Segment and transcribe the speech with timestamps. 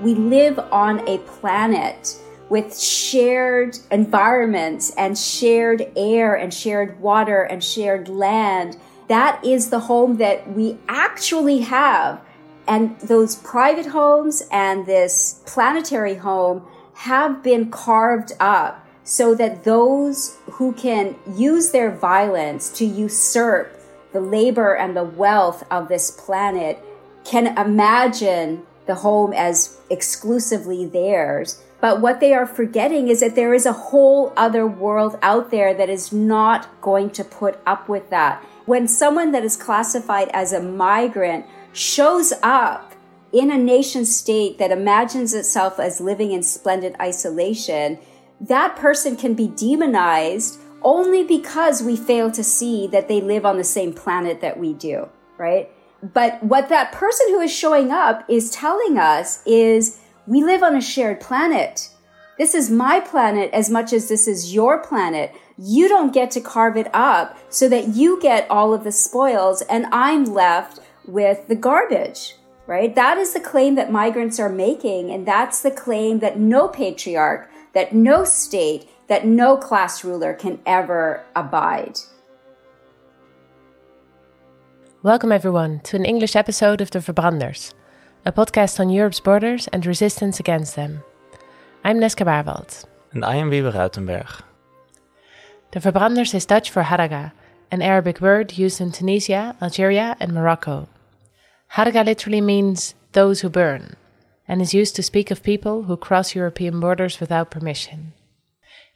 [0.00, 2.16] We live on a planet
[2.48, 8.78] with shared environments and shared air and shared water and shared land.
[9.08, 12.20] That is the home that we actually have.
[12.66, 20.38] And those private homes and this planetary home have been carved up so that those
[20.52, 23.80] who can use their violence to usurp
[24.12, 26.78] the labor and the wealth of this planet
[27.24, 31.62] can imagine the home as exclusively theirs.
[31.80, 35.72] But what they are forgetting is that there is a whole other world out there
[35.74, 38.44] that is not going to put up with that.
[38.66, 42.92] When someone that is classified as a migrant shows up
[43.32, 47.96] in a nation state that imagines itself as living in splendid isolation,
[48.40, 53.56] that person can be demonized only because we fail to see that they live on
[53.56, 55.70] the same planet that we do, right?
[56.02, 60.76] But what that person who is showing up is telling us is we live on
[60.76, 61.90] a shared planet.
[62.38, 65.34] This is my planet as much as this is your planet.
[65.58, 69.60] You don't get to carve it up so that you get all of the spoils
[69.62, 72.94] and I'm left with the garbage, right?
[72.94, 75.10] That is the claim that migrants are making.
[75.10, 80.60] And that's the claim that no patriarch, that no state, that no class ruler can
[80.64, 81.98] ever abide.
[85.02, 87.72] Welcome, everyone, to an English episode of The Verbranders,
[88.26, 91.02] a podcast on Europe's borders and resistance against them.
[91.82, 92.84] I'm Neska Baarwald.
[93.12, 94.42] And I am Wiebe Ruitenberg.
[95.70, 97.32] The Verbranders is Dutch for haraga,
[97.70, 100.86] an Arabic word used in Tunisia, Algeria, and Morocco.
[101.76, 103.96] Haraga literally means those who burn,
[104.46, 108.12] and is used to speak of people who cross European borders without permission.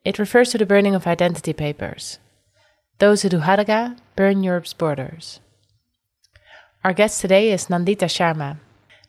[0.04, 2.18] It refers to the burning of identity papers.
[2.98, 5.40] Those who do haraga burn Europe's borders.
[6.84, 8.58] Our guest today is Nandita Sharma.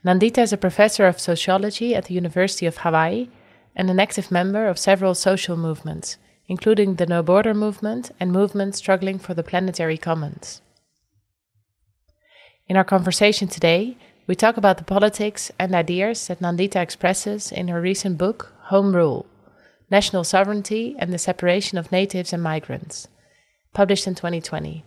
[0.06, 3.28] Nandita is a professor of sociology at the University of Hawaii
[3.76, 6.16] and an active member of several social movements,
[6.48, 10.62] including the No Border movement and movements struggling for the planetary commons.
[12.70, 17.68] In our conversation today, we talk about the politics and ideas that Nandita expresses in
[17.68, 19.26] her recent book, Home Rule
[19.92, 23.10] National Sovereignty and the Separation of Natives and Migrants,
[23.74, 24.86] published in 2020.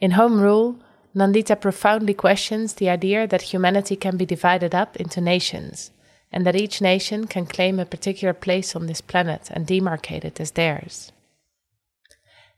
[0.00, 0.80] In Home Rule,
[1.14, 5.92] Nandita profoundly questions the idea that humanity can be divided up into nations,
[6.32, 10.40] and that each nation can claim a particular place on this planet and demarcate it
[10.40, 11.12] as theirs.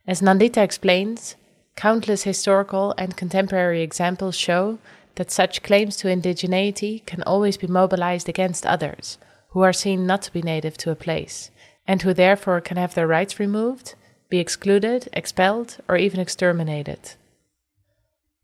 [0.06, 1.36] As Nandita explains,
[1.74, 4.78] countless historical and contemporary examples show
[5.16, 9.18] that such claims to indigeneity can always be mobilized against others
[9.50, 11.50] who are seen not to be native to a place,
[11.86, 13.94] and who therefore can have their rights removed,
[14.30, 17.14] be excluded, expelled, or even exterminated.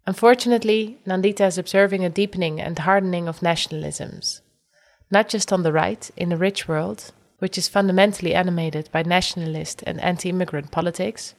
[0.06, 4.40] Unfortunately, Nandita is observing a deepening and hardening of nationalisms,
[5.10, 9.82] not just on the right, in a rich world, which is fundamentally animated by nationalist
[9.86, 11.34] and anti immigrant politics,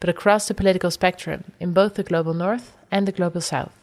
[0.00, 3.74] but across the political spectrum in both the global north and the global south.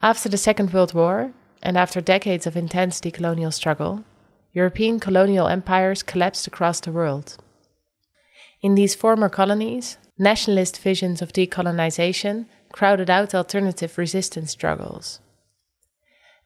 [0.00, 1.32] After the Second World War,
[1.62, 4.04] and after decades of intense decolonial struggle,
[4.52, 7.36] European colonial empires collapsed across the world.
[8.62, 15.20] In these former colonies, nationalist visions of decolonization crowded out alternative resistance struggles.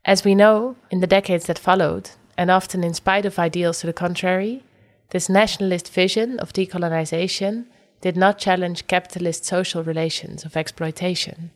[0.05, 3.87] As we know, in the decades that followed, and often in spite of ideals to
[3.87, 4.65] the contrary,
[5.11, 7.67] this nationalist vision of decolonization
[8.01, 11.51] did not challenge capitalist social relations of exploitation.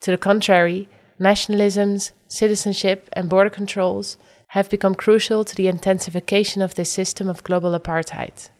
[0.00, 4.16] To the contrary, nationalisms, citizenship, and border controls
[4.48, 8.50] have become crucial to the intensification of this system of global apartheid.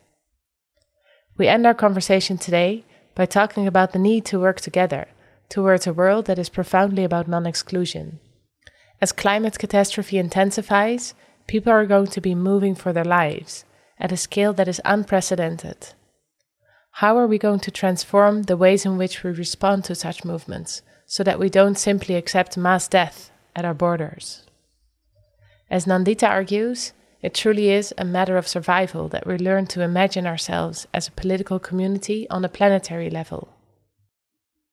[1.36, 2.84] We end our conversation today
[3.18, 5.08] by talking about the need to work together
[5.48, 8.20] towards a world that is profoundly about non exclusion.
[9.00, 11.14] As climate catastrophe intensifies,
[11.48, 13.64] people are going to be moving for their lives
[13.98, 15.94] at a scale that is unprecedented.
[17.02, 20.82] How are we going to transform the ways in which we respond to such movements
[21.04, 24.44] so that we don't simply accept mass death at our borders.
[25.68, 30.26] As Nandita argues, it truly is a matter of survival that we learn to imagine
[30.26, 33.48] ourselves as a political community on a planetary level.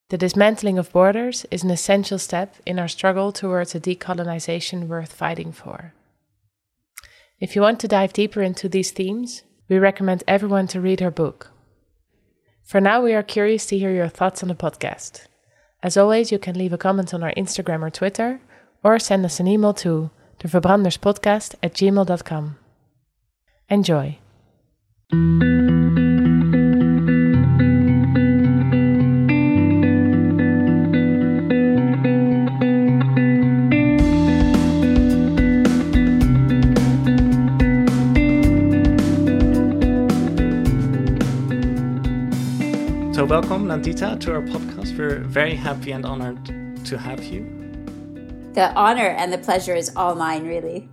[0.10, 5.12] The dismantling of borders is an essential step in our struggle towards a decolonization worth
[5.12, 5.94] fighting for.
[7.40, 11.10] If you want to dive deeper into these themes, we recommend everyone to read her
[11.10, 11.52] book.
[12.64, 15.26] For now, we are curious to hear your thoughts on the podcast.
[15.82, 18.42] As always, you can leave a comment on our Instagram or Twitter,
[18.84, 22.58] or send us an email to devverbranderspodcast at gmail.com.
[23.70, 24.20] Enjoy.
[43.16, 44.98] So welcome, Nandita, to our podcast.
[44.98, 46.46] We're very happy and honored
[46.86, 47.55] to have you.
[48.56, 50.88] The honor and the pleasure is all mine, really.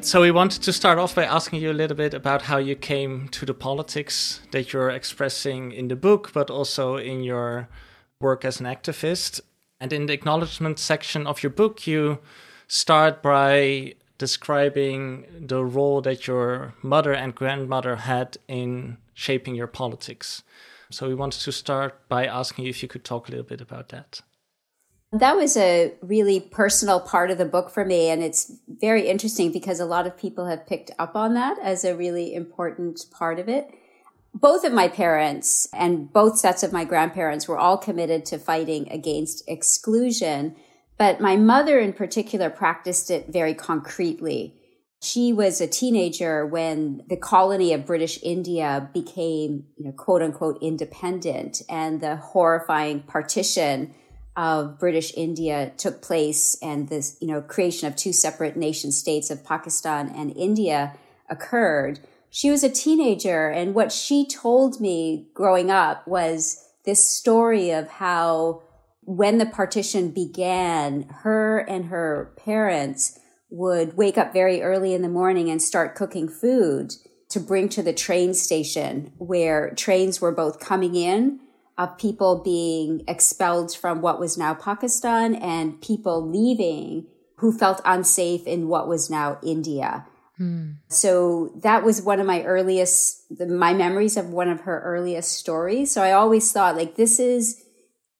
[0.00, 2.76] So, we wanted to start off by asking you a little bit about how you
[2.76, 7.70] came to the politics that you're expressing in the book, but also in your
[8.20, 9.40] work as an activist.
[9.80, 12.18] And in the acknowledgement section of your book, you
[12.68, 20.42] start by describing the role that your mother and grandmother had in shaping your politics.
[20.90, 23.62] So we wanted to start by asking you if you could talk a little bit
[23.62, 24.20] about that.
[25.12, 28.08] That was a really personal part of the book for me.
[28.08, 31.84] And it's very interesting because a lot of people have picked up on that as
[31.84, 33.68] a really important part of it.
[34.34, 38.90] Both of my parents and both sets of my grandparents were all committed to fighting
[38.90, 40.56] against exclusion.
[40.96, 44.56] But my mother in particular practiced it very concretely.
[45.02, 50.62] She was a teenager when the colony of British India became, you know, quote unquote
[50.62, 53.94] independent and the horrifying partition
[54.36, 59.30] of British India took place and this, you know, creation of two separate nation states
[59.30, 60.96] of Pakistan and India
[61.28, 62.00] occurred.
[62.30, 67.88] She was a teenager and what she told me growing up was this story of
[67.88, 68.62] how
[69.04, 73.18] when the partition began, her and her parents
[73.50, 76.94] would wake up very early in the morning and start cooking food
[77.28, 81.40] to bring to the train station where trains were both coming in
[81.78, 88.46] of people being expelled from what was now Pakistan and people leaving who felt unsafe
[88.46, 90.06] in what was now India.
[90.38, 90.72] Hmm.
[90.88, 95.90] So that was one of my earliest, my memories of one of her earliest stories.
[95.90, 97.62] So I always thought like this is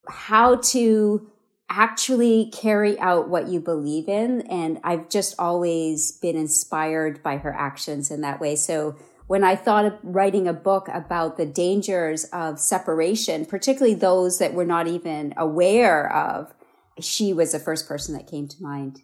[0.08, 1.30] how to
[1.68, 4.42] actually carry out what you believe in.
[4.42, 8.56] And I've just always been inspired by her actions in that way.
[8.56, 8.96] So
[9.32, 14.52] when I thought of writing a book about the dangers of separation, particularly those that
[14.52, 16.52] we're not even aware of,
[17.00, 19.00] she was the first person that came to mind.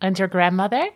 [0.00, 0.88] And your grandmother?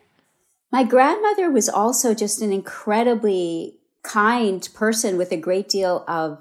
[0.72, 6.38] My grandmother was also just an incredibly kind person with a great deal of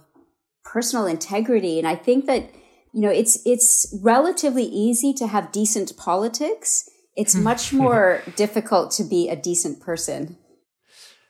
[0.64, 1.80] personal integrity.
[1.80, 2.50] And I think that,
[2.94, 6.90] you know, it's, it's relatively easy to have decent politics.
[7.18, 10.38] It's much more difficult to be a decent person.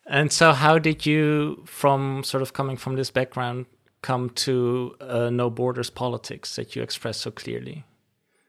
[0.06, 3.66] And so, how did you, from sort of coming from this background,
[4.02, 7.86] come to uh, no borders politics that you express so clearly?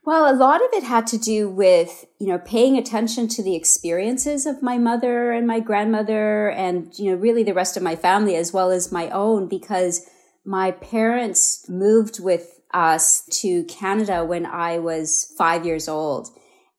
[0.06, 3.54] Well, a lot of it had to do with, you know, paying attention to the
[3.54, 7.96] experiences of my mother and my grandmother and, you know, really the rest of my
[7.96, 10.06] family as well as my own because
[10.44, 16.28] my parents moved with us to Canada when I was five years old.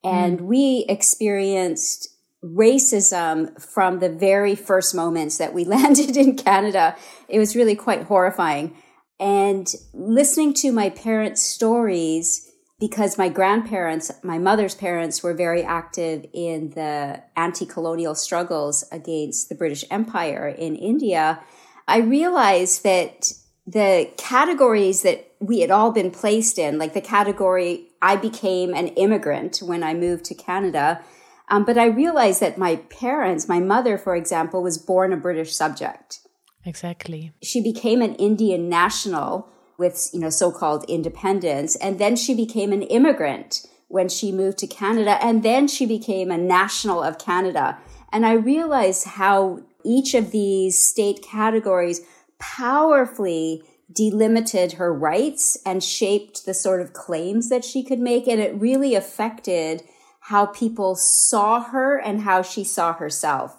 [0.04, 0.42] And mm.
[0.42, 2.08] we experienced
[2.44, 6.96] racism from the very first moments that we landed in Canada.
[7.28, 8.76] It was really quite horrifying.
[9.18, 16.26] And listening to my parents' stories, because my grandparents, my mother's parents were very active
[16.34, 21.40] in the anti-colonial struggles against the British Empire in India,
[21.88, 23.32] I realized that
[23.66, 28.88] the categories that we had all been placed in, like the category I became an
[28.88, 31.00] immigrant when I moved to Canada,
[31.48, 35.54] um, but I realized that my parents, my mother, for example, was born a British
[35.54, 36.20] subject.
[36.64, 37.32] Exactly.
[37.42, 39.48] She became an Indian national
[39.78, 41.76] with, you know, so-called independence.
[41.76, 45.22] And then she became an immigrant when she moved to Canada.
[45.24, 47.78] And then she became a national of Canada.
[48.12, 52.00] And I realized how each of these state categories
[52.40, 53.62] powerfully
[53.92, 58.26] delimited her rights and shaped the sort of claims that she could make.
[58.26, 59.84] And it really affected
[60.26, 63.56] how people saw her and how she saw herself.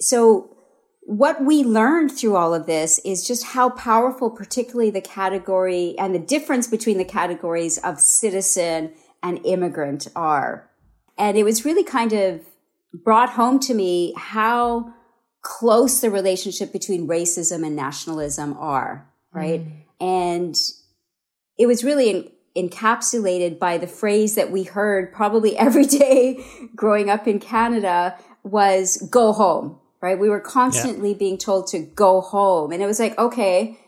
[0.00, 0.56] So
[1.02, 6.14] what we learned through all of this is just how powerful, particularly the category and
[6.14, 10.70] the difference between the categories of citizen and immigrant are.
[11.18, 12.46] And it was really kind of
[12.94, 14.94] brought home to me how
[15.42, 19.66] close the relationship between racism and nationalism are, right?
[19.66, 19.82] Mm.
[20.00, 20.56] And
[21.58, 26.44] it was really encapsulated by the phrase that we heard probably every day
[26.74, 30.18] growing up in Canada was go home, right?
[30.18, 31.18] We were constantly yeah.
[31.18, 32.72] being told to go home.
[32.72, 33.78] And it was like, okay,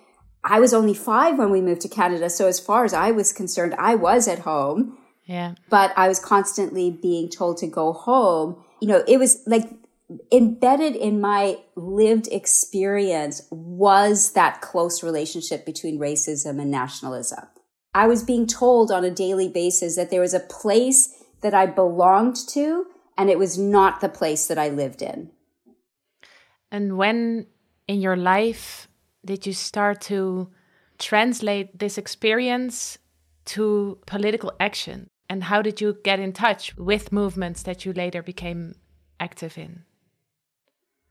[0.44, 2.30] I was only five when we moved to Canada.
[2.30, 4.98] So as far as I was concerned, I was at home.
[5.24, 5.54] Yeah.
[5.68, 8.64] But I was constantly being told to go home.
[8.80, 9.68] You know, it was like
[10.32, 17.46] embedded in my lived experience was that close relationship between racism and nationalism.
[17.94, 21.66] I was being told on a daily basis that there was a place that I
[21.66, 25.30] belonged to and it was not the place that I lived in.
[26.70, 27.46] And when
[27.86, 28.88] in your life
[29.24, 30.48] did you start to
[30.98, 32.98] translate this experience
[33.46, 35.08] to political action?
[35.28, 38.74] And how did you get in touch with movements that you later became
[39.18, 39.84] active in?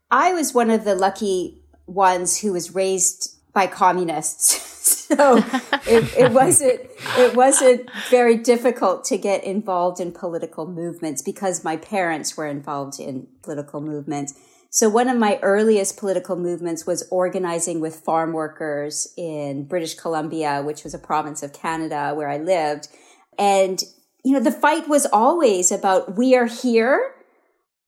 [0.09, 4.85] I was one of the lucky ones who was raised by communists.
[5.15, 5.37] so
[5.87, 6.81] it, it, wasn't
[7.17, 12.99] it wasn't very difficult to get involved in political movements because my parents were involved
[12.99, 14.33] in political movements.
[14.69, 20.61] So one of my earliest political movements was organizing with farm workers in British Columbia,
[20.61, 22.89] which was a province of Canada where I lived.
[23.39, 23.81] And,
[24.25, 27.13] you know, the fight was always about we are here.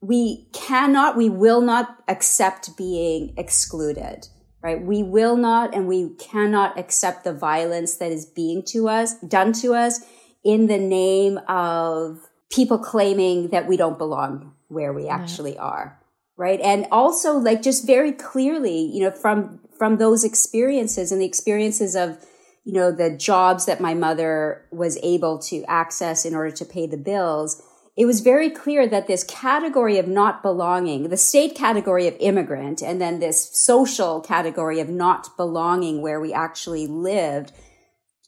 [0.02, 4.30] We cannot, we will not accept being excluded,
[4.62, 4.82] right?
[4.82, 9.54] We will not and we cannot accept the violence that is being to us, done
[9.54, 10.02] to us
[10.44, 16.00] in the name of people claiming that we don't belong where we actually are
[16.38, 21.26] right and also like just very clearly you know from from those experiences and the
[21.26, 22.18] experiences of
[22.64, 26.88] you know the jobs that my mother was able to access in order to pay
[26.88, 27.62] the bills
[28.00, 32.82] it was very clear that this category of not belonging the state category of immigrant
[32.82, 37.52] and then this social category of not belonging where we actually lived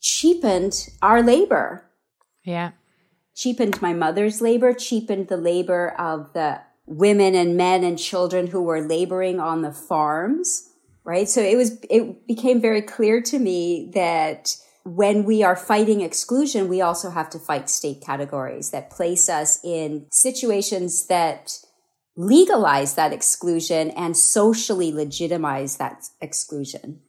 [0.02, 1.90] cheapened our labor
[2.44, 2.72] yeah
[3.36, 6.60] cheapened my mother's labor cheapened the labor of the
[6.92, 10.70] women and men and children who were laboring on the farms,
[11.04, 11.30] right?
[11.30, 16.68] So it was, it became very clear to me that when we are fighting exclusion,
[16.68, 21.60] we also have to fight state categories that place us in situations that
[22.16, 27.00] legalize that exclusion and socially legitimize that exclusion.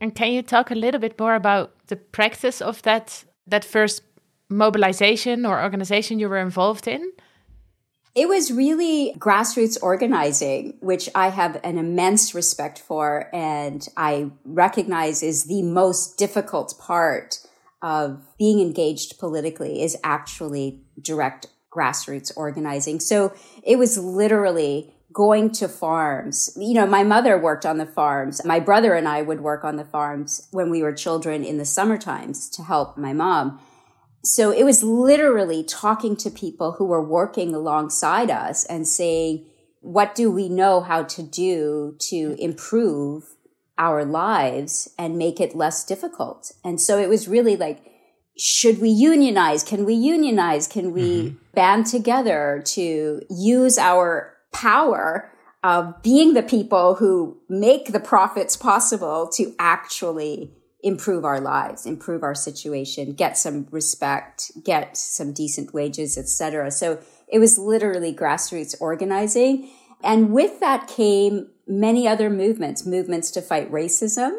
[0.00, 4.02] And can you talk a little bit more about the practice of that that first
[4.48, 7.12] mobilization or organization you were involved in?
[8.14, 15.22] It was really grassroots organizing, which I have an immense respect for and I recognize
[15.22, 17.38] is the most difficult part
[17.80, 23.00] of being engaged politically is actually direct grassroots organizing.
[23.00, 26.50] So it was literally going to farms.
[26.56, 28.44] You know, my mother worked on the farms.
[28.44, 31.64] My brother and I would work on the farms when we were children in the
[31.64, 33.58] summer times to help my mom
[34.24, 39.46] so it was literally talking to people who were working alongside us and saying,
[39.80, 43.24] what do we know how to do to improve
[43.78, 46.52] our lives and make it less difficult?
[46.64, 47.84] And so it was really like,
[48.38, 49.64] should we unionize?
[49.64, 50.68] Can we unionize?
[50.68, 51.36] Can we mm-hmm.
[51.54, 55.32] band together to use our power
[55.64, 60.52] of being the people who make the profits possible to actually
[60.82, 66.70] improve our lives, improve our situation, get some respect, get some decent wages, etc.
[66.70, 66.98] So
[67.28, 69.70] it was literally grassroots organizing.
[70.02, 74.32] And with that came many other movements, movements to fight racism,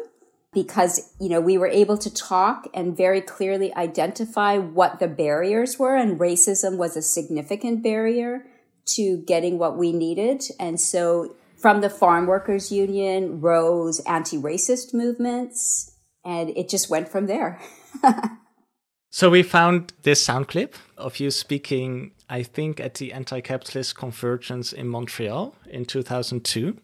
[0.52, 5.78] because, you know, we were able to talk and very clearly identify what the barriers
[5.78, 5.96] were.
[5.96, 8.46] And racism was a significant barrier
[8.86, 10.44] to getting what we needed.
[10.60, 15.93] And so from the farm workers union rose anti-racist movements,
[16.24, 17.60] and it just went from there.
[19.10, 23.96] so we found this sound clip of you speaking, I think, at the anti capitalist
[23.96, 26.76] convergence in Montreal in 2002.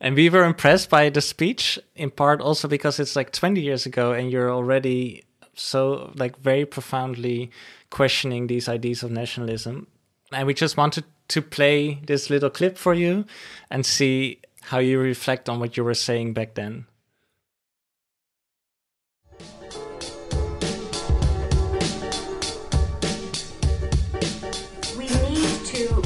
[0.00, 3.84] And we were impressed by the speech, in part also because it's like 20 years
[3.84, 7.50] ago and you're already so, like, very profoundly
[7.90, 9.88] questioning these ideas of nationalism.
[10.32, 13.26] And we just wanted to play this little clip for you
[13.70, 16.86] and see how you reflect on what you were saying back then.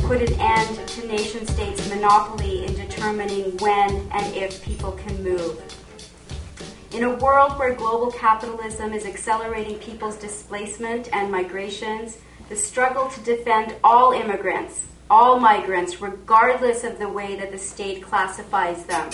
[0.07, 5.59] Put an end to nation states' monopoly in determining when and if people can move.
[6.93, 12.19] In a world where global capitalism is accelerating people's displacement and migrations,
[12.51, 18.03] the struggle to defend all immigrants, all migrants, regardless of the way that the state
[18.03, 19.09] classifies them,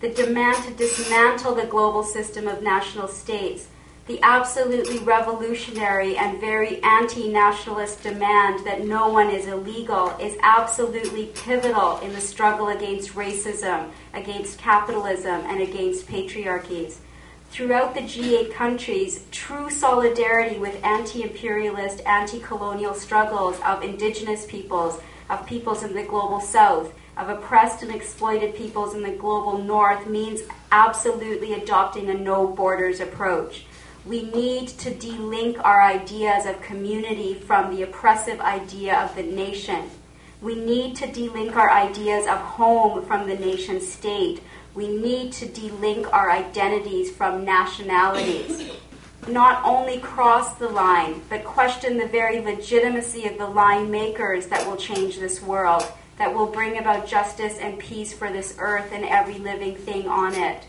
[0.00, 3.66] the demand to dismantle the global system of national states
[4.06, 11.26] the absolutely revolutionary and very anti nationalist demand that no one is illegal is absolutely
[11.34, 16.96] pivotal in the struggle against racism, against capitalism, and against patriarchies.
[17.50, 25.00] Throughout the G8 countries, true solidarity with anti imperialist, anti colonial struggles of indigenous peoples,
[25.30, 30.06] of peoples in the global south, of oppressed and exploited peoples in the global north
[30.06, 30.42] means
[30.72, 33.64] absolutely adopting a no borders approach
[34.06, 39.90] we need to delink our ideas of community from the oppressive idea of the nation.
[40.42, 44.42] We need to delink our ideas of home from the nation state,
[44.74, 48.72] We need to delink our identities from nationalities.
[49.28, 54.66] Not only cross the line, but question the very legitimacy of the line makers that
[54.66, 55.86] will change this world,
[56.18, 60.34] that will bring about justice and peace for this earth and every living thing on
[60.34, 60.66] it.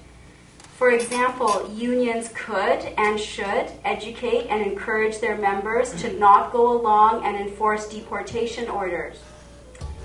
[0.77, 7.25] For example, unions could and should educate and encourage their members to not go along
[7.25, 9.17] and enforce deportation orders.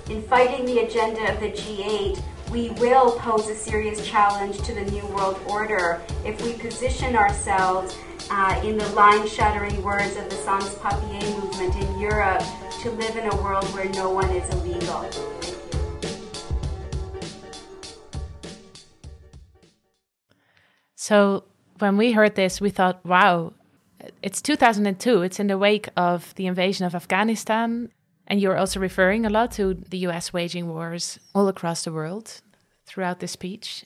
[0.09, 4.89] In fighting the agenda of the G8, we will pose a serious challenge to the
[4.91, 7.97] New World Order if we position ourselves
[8.29, 12.43] uh, in the line shattering words of the Sans Papier movement in Europe
[12.81, 15.09] to live in a world where no one is illegal.
[21.01, 21.45] So
[21.79, 23.53] when we heard this, we thought, wow,
[24.21, 25.23] it's 2002.
[25.23, 27.89] It's in the wake of the invasion of Afghanistan.
[28.27, 32.41] And you're also referring a lot to the US waging wars all across the world
[32.85, 33.83] throughout this speech.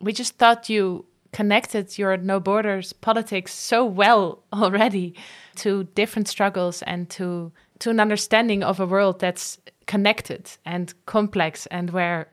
[0.00, 5.14] We just thought you connected your No Borders politics so well already
[5.58, 11.66] to different struggles and to to an understanding of a world that's connected and complex
[11.66, 12.26] and where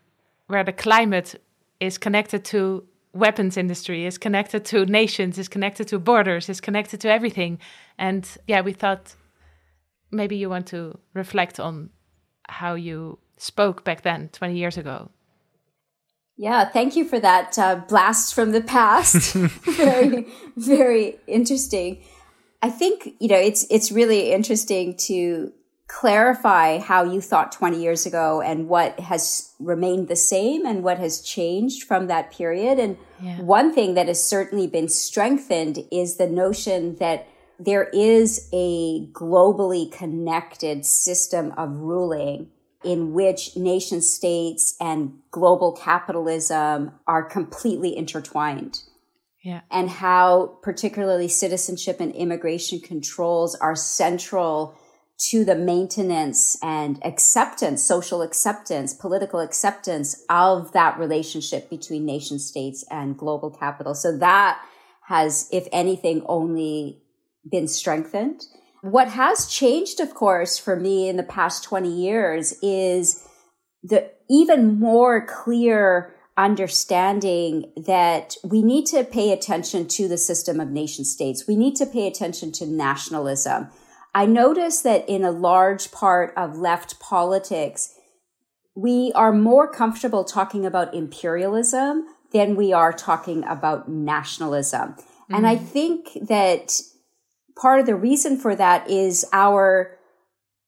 [0.48, 1.39] where the climate
[1.80, 7.01] is connected to weapons industry is connected to nations is connected to borders is connected
[7.01, 7.60] to everything.
[7.98, 9.16] And yeah we thought
[10.12, 11.89] maybe you want to reflect on
[12.48, 15.10] how you spoke back then 20 years ago.
[16.38, 19.34] Yeah thank you for that uh, blast from the past.
[19.63, 22.04] Very very interesting.
[22.62, 25.51] I think you know it's it's really interesting to
[25.89, 31.00] clarify how you thought 20 years ago and what has remained the same and what
[31.00, 32.79] has changed from that period.
[32.79, 33.41] And yeah.
[33.41, 37.27] one thing that has certainly been strengthened is the notion that
[37.60, 42.52] there is a globally connected system of ruling
[42.84, 48.84] in which nation states and global capitalism are completely intertwined.
[49.41, 49.62] Yeah.
[49.71, 54.78] And how particularly citizenship and immigration controls are central
[55.19, 62.86] to the maintenance and acceptance, social acceptance, political acceptance of that relationship between nation states
[62.89, 63.93] and global capital.
[63.93, 64.63] So that
[65.08, 67.01] has, if anything, only
[67.49, 68.43] been strengthened.
[68.82, 73.27] What has changed, of course, for me in the past 20 years is
[73.84, 80.69] the even more clear understanding that we need to pay attention to the system of
[80.69, 81.45] nation states.
[81.45, 83.69] We need to pay attention to nationalism.
[84.13, 87.95] I notice that in a large part of left politics,
[88.76, 94.93] we are more comfortable talking about imperialism than we are talking about nationalism.
[94.93, 95.36] Mm-hmm.
[95.36, 95.65] And I mm.
[95.65, 96.82] think that
[97.56, 100.00] part of the reason for that is our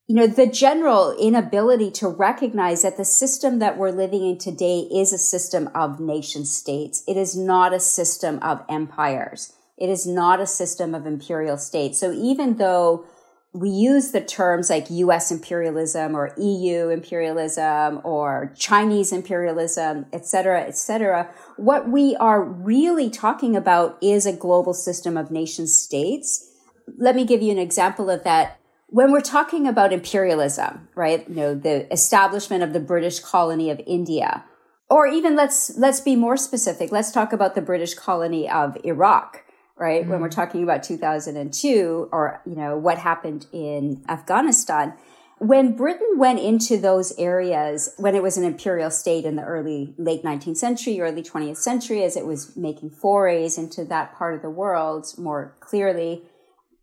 [0.07, 4.79] you know, the general inability to recognize that the system that we're living in today
[4.91, 7.01] is a system of nation states.
[7.07, 9.53] It is not a system of empires.
[9.77, 11.97] It is not a system of imperial states.
[11.97, 13.05] So even though
[13.53, 20.61] we use the terms like US imperialism or EU imperialism or Chinese imperialism, et cetera,
[20.61, 21.29] et cetera.
[21.57, 26.49] What we are really talking about is a global system of nation states.
[26.97, 28.57] Let me give you an example of that.
[28.87, 31.27] When we're talking about imperialism, right?
[31.27, 34.45] You know, the establishment of the British colony of India,
[34.89, 36.91] or even let's, let's be more specific.
[36.91, 39.43] Let's talk about the British colony of Iraq
[39.81, 40.03] right?
[40.03, 40.11] Mm-hmm.
[40.11, 40.35] When we're mm.
[40.35, 44.93] talking about 2002 or, you know, what happened in Afghanistan.
[45.39, 49.95] When Britain went into those areas, when it was an imperial state in the early,
[49.97, 54.43] late 19th century, early 20th century, as it was making forays into that part of
[54.43, 56.21] the world more clearly,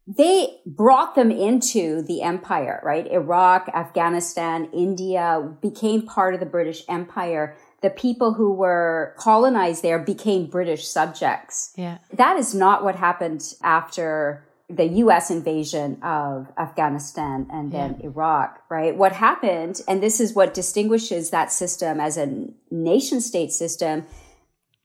[0.09, 3.07] they brought them into the empire, right?
[3.07, 9.99] Iraq, Afghanistan, India became part of the British Empire the people who were colonized there
[9.99, 11.73] became British subjects.
[11.77, 11.99] Yeah.
[12.13, 18.07] That is not what happened after the US invasion of Afghanistan and then yeah.
[18.07, 18.95] Iraq, right?
[18.95, 24.05] What happened, and this is what distinguishes that system as a nation state system,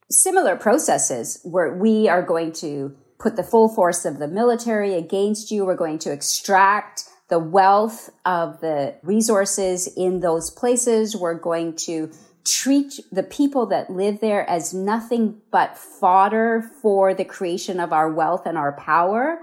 [0.09, 5.51] similar processes where we are going to put the full force of the military against
[5.51, 5.65] you.
[5.65, 11.15] We're going to extract the wealth of the resources in those places.
[11.15, 12.11] We're going to
[12.45, 18.11] treat the people that live there as nothing but fodder for the creation of our
[18.11, 19.39] wealth and our power.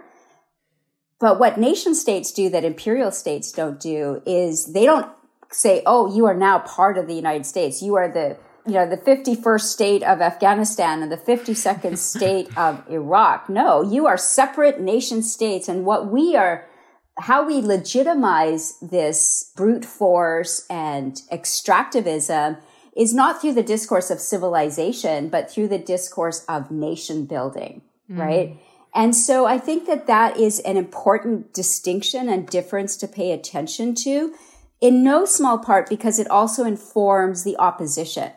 [1.19, 5.11] But what nation states do that imperial states don't do is they don't
[5.51, 7.83] say, oh, you are now part of the United States.
[7.83, 8.37] You are the,
[8.67, 13.49] you know, the 51st state of Afghanistan and the 52nd state of Iraq.
[13.49, 15.69] No, you are separate nation states.
[15.69, 16.67] And what we are,
[17.19, 22.59] how we legitimize this brute force and extractivism
[22.97, 28.19] is not through the discourse of civilization, but through the discourse of nation building, mm.
[28.19, 28.59] right?
[28.95, 33.95] And so I think that that is an important distinction and difference to pay attention
[33.97, 34.35] to
[34.81, 38.33] in no small part because it also informs the opposition.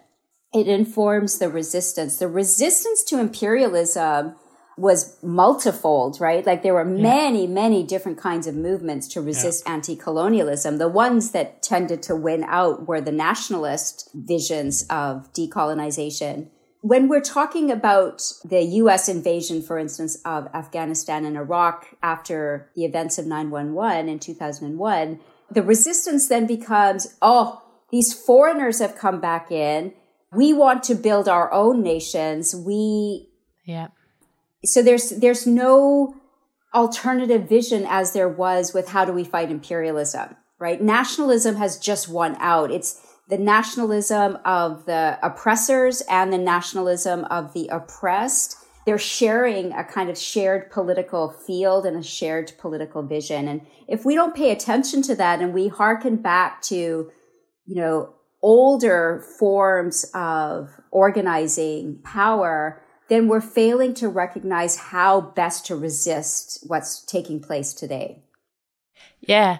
[0.54, 2.18] It informs the resistance.
[2.18, 4.36] The resistance to imperialism
[4.78, 6.46] was multifold, right?
[6.46, 7.50] Like there were many, yeah.
[7.50, 9.74] many different kinds of movements to resist yeah.
[9.74, 10.78] anti-colonialism.
[10.78, 16.48] The ones that tended to win out were the nationalist visions of decolonization.
[16.82, 22.84] When we're talking about the US invasion, for instance, of Afghanistan and Iraq after the
[22.84, 25.20] events of 911 in 2001,
[25.52, 29.94] the resistance then becomes, oh, these foreigners have come back in.
[30.34, 32.56] We want to build our own nations.
[32.56, 33.30] We
[33.66, 33.90] yeah
[34.66, 36.16] so there's there's no
[36.74, 40.82] alternative vision as there was with how do we fight imperialism, right?
[40.82, 42.72] Nationalism has just won out.
[42.72, 43.00] It's
[43.30, 48.58] the nationalism of the oppressors and the nationalism of the oppressed.
[48.86, 53.48] They're sharing a kind of shared political field and a shared political vision.
[53.48, 56.76] And if we don't pay attention to that and we hearken back to,
[57.66, 65.76] you know, older forms of organizing power, then we're failing to recognize how best to
[65.76, 68.24] resist what's taking place today.
[69.20, 69.58] Yeah.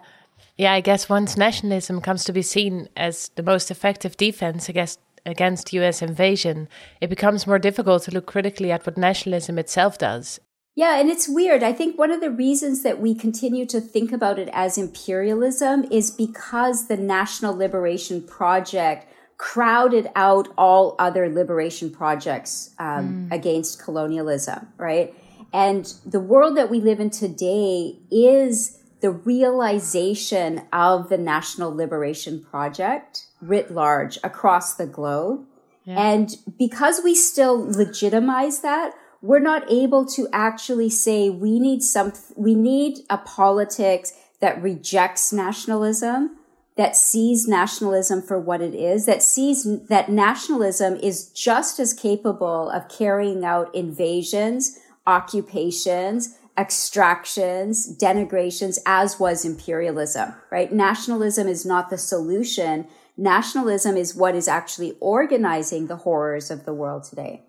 [0.56, 5.00] Yeah, I guess once nationalism comes to be seen as the most effective defense against
[5.26, 6.68] against US invasion,
[7.00, 10.40] it becomes more difficult to look critically at what nationalism itself does.
[10.76, 11.62] Yeah, and it's weird.
[11.62, 15.86] I think one of the reasons that we continue to think about it as imperialism
[15.92, 19.08] is because the National Liberation Project
[19.44, 23.36] crowded out all other liberation projects um, mm.
[23.36, 25.14] against colonialism, right?
[25.52, 32.42] And the world that we live in today is the realization of the National Liberation
[32.42, 35.46] Project writ large across the globe.
[35.84, 36.02] Yeah.
[36.02, 42.14] And because we still legitimize that, we're not able to actually say we need some,
[42.38, 46.38] we need a politics that rejects nationalism
[46.76, 52.70] that sees nationalism for what it is, that sees that nationalism is just as capable
[52.70, 60.72] of carrying out invasions, occupations, extractions, denigrations as was imperialism, right?
[60.72, 62.88] Nationalism is not the solution.
[63.18, 67.44] Nationalism is what is actually organizing the horrors of the world today.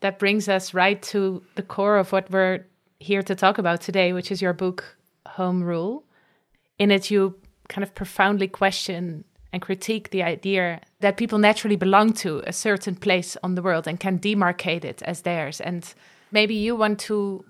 [0.00, 2.66] That brings us right to the core of what we're
[2.98, 4.96] here to talk about today, which is your book,
[5.26, 6.04] Home Rule.
[6.78, 7.39] In it, you
[7.70, 12.94] kind of profoundly question and critique the idea that people naturally belong to a certain
[12.94, 15.60] place on the world and can demarcate it as theirs.
[15.60, 15.82] And
[16.30, 17.44] maybe you want to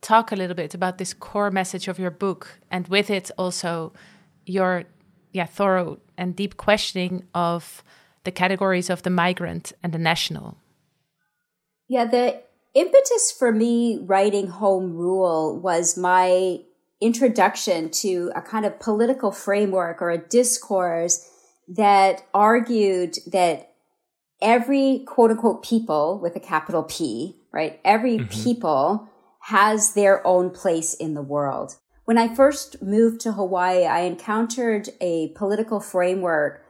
[0.00, 3.92] talk a little bit about this core message of your book and with it also
[4.46, 4.84] your
[5.32, 7.82] yeah thorough and deep questioning of
[8.24, 10.56] the categories of the migrant and the national.
[11.88, 12.42] Yeah, the
[12.74, 16.60] impetus for me writing Home Rule was my
[17.04, 21.28] introduction to a kind of political framework or a discourse
[21.68, 23.74] that argued that
[24.40, 27.78] every quote unquote people with a capital P, right?
[27.84, 28.42] Every mm-hmm.
[28.42, 29.08] people
[29.42, 31.76] has their own place in the world.
[32.06, 36.64] When I first moved to Hawaii, I encountered a political framework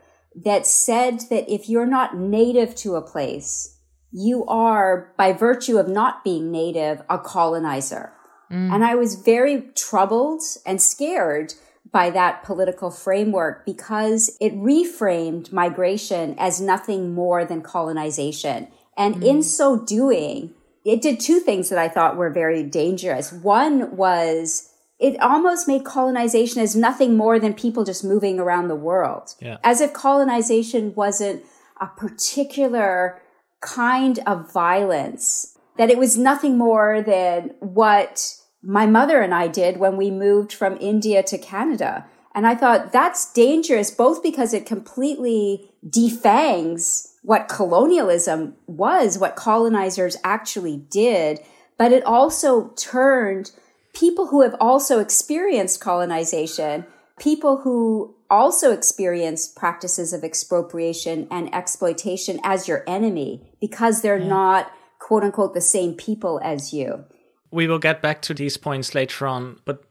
[0.44, 3.78] that said that if you're not native to a place,
[4.10, 8.12] you are, by virtue of not being native, a colonizer.
[8.54, 8.72] Mm.
[8.72, 11.54] And I was very troubled and scared
[11.90, 18.68] by that political framework because it reframed migration as nothing more than colonization.
[18.96, 19.26] And mm.
[19.26, 23.32] in so doing, it did two things that I thought were very dangerous.
[23.32, 28.76] One was it almost made colonization as nothing more than people just moving around the
[28.76, 29.34] world.
[29.40, 29.58] Yeah.
[29.64, 31.44] As if colonization wasn't
[31.80, 33.20] a particular
[33.60, 39.76] kind of violence that it was nothing more than what my mother and I did
[39.76, 42.06] when we moved from India to Canada.
[42.34, 50.16] And I thought that's dangerous, both because it completely defangs what colonialism was, what colonizers
[50.24, 51.40] actually did,
[51.78, 53.52] but it also turned
[53.94, 56.84] people who have also experienced colonization,
[57.18, 64.28] people who also experienced practices of expropriation and exploitation as your enemy because they're yeah.
[64.28, 67.04] not quote unquote the same people as you.
[67.54, 69.84] We will get back to these points later on, but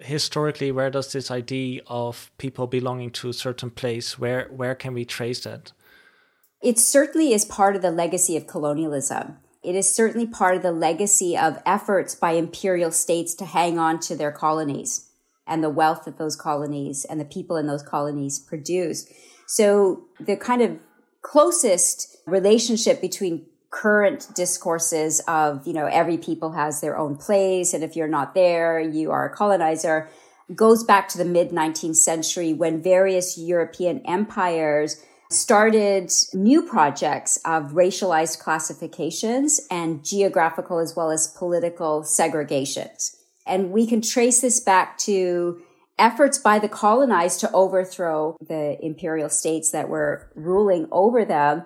[0.00, 4.94] historically where does this idea of people belonging to a certain place where where can
[4.94, 5.72] we trace that?
[6.62, 9.36] It certainly is part of the legacy of colonialism.
[9.62, 14.00] It is certainly part of the legacy of efforts by imperial states to hang on
[14.00, 15.10] to their colonies
[15.46, 19.06] and the wealth that those colonies and the people in those colonies produce.
[19.46, 20.78] So the kind of
[21.20, 27.72] closest relationship between current discourses of, you know, every people has their own place.
[27.72, 30.08] And if you're not there, you are a colonizer
[30.54, 37.72] goes back to the mid 19th century when various European empires started new projects of
[37.72, 43.16] racialized classifications and geographical as well as political segregations.
[43.46, 45.62] And we can trace this back to
[45.98, 51.62] efforts by the colonized to overthrow the imperial states that were ruling over them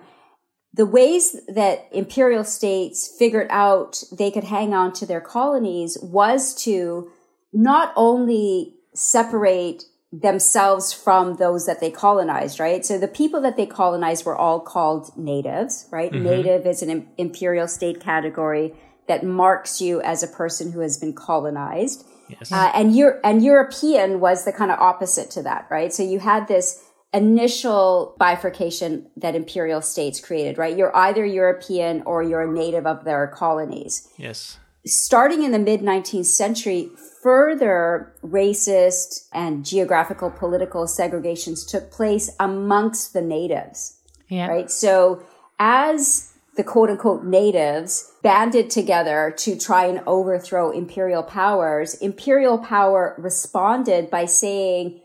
[0.75, 6.53] the ways that imperial states figured out they could hang on to their colonies was
[6.63, 7.09] to
[7.53, 12.85] not only separate themselves from those that they colonized, right?
[12.85, 16.11] So the people that they colonized were all called natives, right?
[16.11, 16.23] Mm-hmm.
[16.23, 18.73] Native is an imperial state category
[19.07, 22.05] that marks you as a person who has been colonized.
[22.27, 22.51] Yes.
[22.51, 25.93] Uh, and Euro- and European was the kind of opposite to that, right?
[25.93, 30.77] So you had this initial bifurcation that imperial states created, right?
[30.77, 34.07] You're either European or you're a native of their colonies.
[34.17, 34.57] Yes.
[34.85, 36.89] Starting in the mid 19th century,
[37.23, 43.99] further racist and geographical political segregations took place amongst the natives.
[44.29, 44.47] Yeah.
[44.47, 44.69] Right.
[44.69, 45.23] So
[45.57, 53.15] as the quote unquote natives banded together to try and overthrow imperial powers, imperial power
[53.17, 55.01] responded by saying,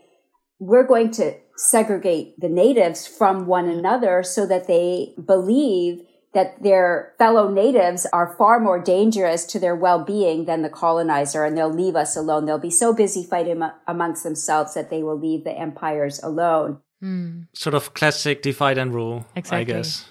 [0.59, 6.01] we're going to segregate the natives from one another so that they believe
[6.33, 11.57] that their fellow natives are far more dangerous to their well-being than the colonizer and
[11.57, 12.45] they'll leave us alone.
[12.45, 16.79] They'll be so busy fighting amongst themselves that they will leave the empires alone.
[17.03, 17.47] Mm.
[17.53, 19.59] Sort of classic divide and rule, exactly.
[19.59, 20.05] I guess.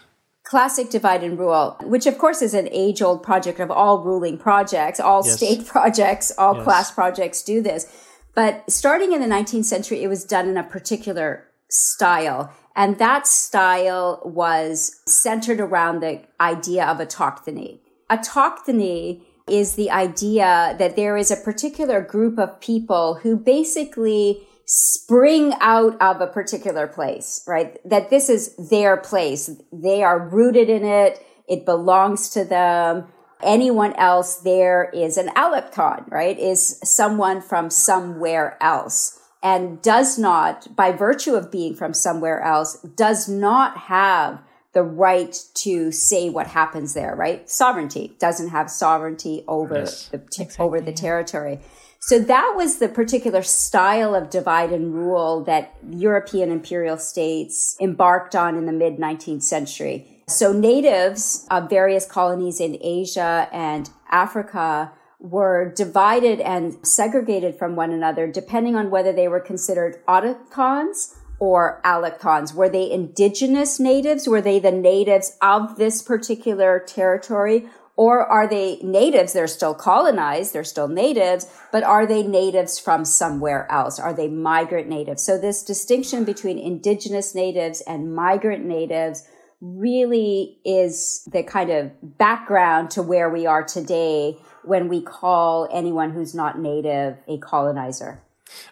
[0.45, 4.39] Classic divide and rule, which of course is an age old project of all ruling
[4.39, 5.37] projects, all yes.
[5.37, 6.65] state projects, all yes.
[6.65, 7.87] class projects do this.
[8.35, 12.53] But starting in the 19th century, it was done in a particular style.
[12.77, 17.81] And that style was centered around the idea of autochthony.
[18.11, 25.53] Autochthony is the idea that there is a particular group of people who basically spring
[25.61, 27.79] out of a particular place, right?
[27.89, 29.51] That this is their place.
[29.73, 31.25] They are rooted in it.
[31.49, 33.09] It belongs to them
[33.43, 36.39] anyone else there is an allochthon, right?
[36.39, 42.81] Is someone from somewhere else and does not, by virtue of being from somewhere else,
[42.97, 47.49] does not have the right to say what happens there, right?
[47.51, 51.59] Sovereignty doesn't have sovereignty over yes, the exactly, over the territory.
[51.99, 58.35] So that was the particular style of divide and rule that European imperial states embarked
[58.35, 60.20] on in the mid 19th century.
[60.31, 67.91] So natives of various colonies in Asia and Africa were divided and segregated from one
[67.91, 72.55] another depending on whether they were considered autochthones or allochthons.
[72.55, 74.29] Were they indigenous natives?
[74.29, 77.67] Were they the natives of this particular territory?
[77.97, 79.33] Or are they natives?
[79.33, 80.55] They're still colonized.
[80.55, 83.99] They're still natives, but are they natives from somewhere else?
[83.99, 85.23] Are they migrant natives?
[85.25, 89.27] So this distinction between indigenous natives and migrant natives
[89.61, 96.11] really is the kind of background to where we are today when we call anyone
[96.13, 98.23] who's not native a colonizer.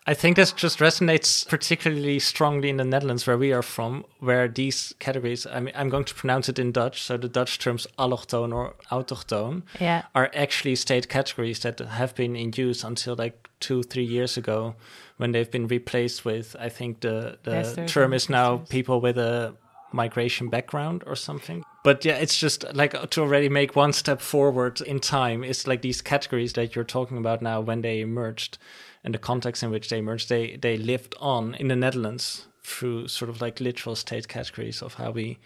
[0.07, 4.48] I think this just resonates particularly strongly in the Netherlands, where we are from, where
[4.48, 7.87] these categories, I mean, I'm going to pronounce it in Dutch, so the Dutch terms
[7.98, 10.03] allochtoon or autochtoon yeah.
[10.14, 14.74] are actually state categories that have been in use until like two, three years ago
[15.16, 19.55] when they've been replaced with, I think the, the term is now people with a
[19.92, 21.64] migration background or something.
[21.85, 25.44] But yeah, it's just like uh, to already make one step forward in time.
[25.44, 28.59] It's like these categories that you're talking about now when they emerged
[29.05, 33.09] and the context in which they emerged, they they lived on in the Netherlands through
[33.09, 35.38] sort of like literal state categories of how we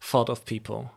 [0.00, 0.92] thought of people.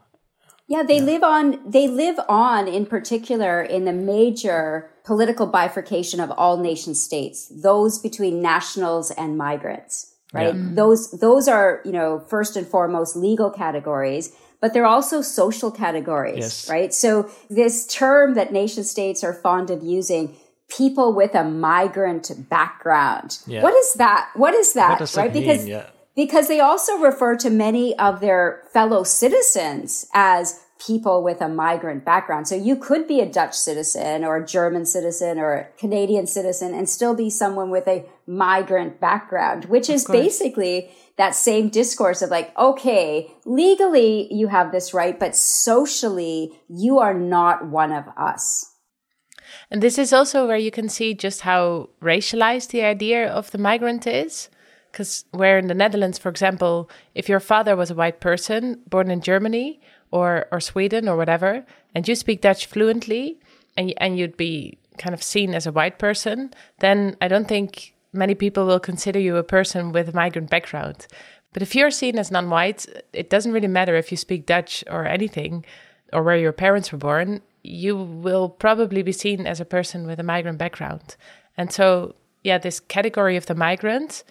[0.68, 1.04] Yeah, they yeah.
[1.04, 6.94] live on they live on in particular in the major political bifurcation of all nation
[6.94, 10.48] states, those between nationals and migrants right?
[10.48, 10.54] Yeah.
[10.54, 10.76] Mm-hmm.
[10.76, 16.38] Those, those are, you know, first and foremost legal categories, but they're also social categories,
[16.38, 16.70] yes.
[16.70, 16.94] right?
[16.94, 20.38] So this term that nation states are fond of using,
[20.76, 23.40] people with a migrant background.
[23.46, 23.62] Yeah.
[23.62, 24.30] What is that?
[24.36, 25.00] What is that?
[25.00, 25.34] What right?
[25.34, 25.88] That because, yeah.
[26.16, 32.04] because they also refer to many of their fellow citizens as people with a migrant
[32.04, 32.48] background.
[32.48, 36.74] So you could be a Dutch citizen or a German citizen or a Canadian citizen
[36.74, 42.32] and still be someone with a migrant background, which is basically that same discourse of
[42.32, 48.74] like, okay, legally you have this right, but socially you are not one of us.
[49.70, 53.58] And this is also where you can see just how racialized the idea of the
[53.58, 54.50] migrant is
[54.92, 59.10] Because where in the Netherlands, for example, if your father was a white person born
[59.10, 59.80] in Germany
[60.12, 63.40] or, or Sweden or whatever, and you speak Dutch fluently,
[63.78, 67.94] and, and you'd be kind of seen as a white person, then I don't think
[68.14, 71.08] many people will consider you a person with a migrant background.
[71.54, 74.84] But if you're seen as non white, it doesn't really matter if you speak Dutch
[74.90, 75.66] or anything
[76.14, 80.20] or where your parents were born, you will probably be seen as a person with
[80.20, 81.16] a migrant background.
[81.58, 84.24] And so, yeah, this category of the migrant,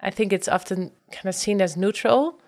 [0.00, 2.40] I think it's often kind of seen as neutral,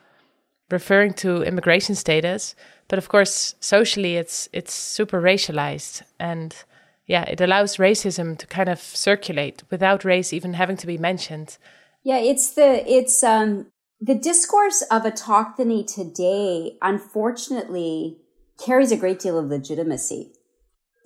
[0.73, 2.55] referring to immigration status.
[2.89, 6.55] But of course, socially, it's it's super racialized, and
[7.07, 11.59] yeah, it allows racism to kind of circulate without race even having to be mentioned.
[12.03, 13.67] Yeah, it's the it's um
[14.05, 18.19] the discourse of autochthony today, unfortunately,
[18.59, 20.33] carries a great deal of legitimacy.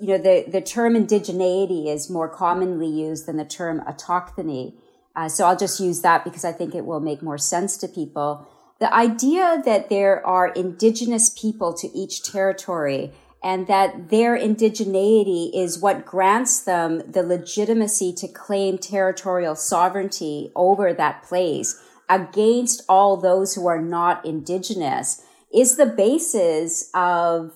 [0.01, 4.77] You know, the, the term indigeneity is more commonly used than the term autochthony.
[5.15, 7.89] Uh, so I'll just use that because I think it will make more sense to
[7.89, 8.49] people.
[8.79, 13.13] The idea that there are indigenous people to each territory
[13.43, 20.93] and that their indigeneity is what grants them the legitimacy to claim territorial sovereignty over
[20.93, 27.53] that place against all those who are not indigenous is the basis of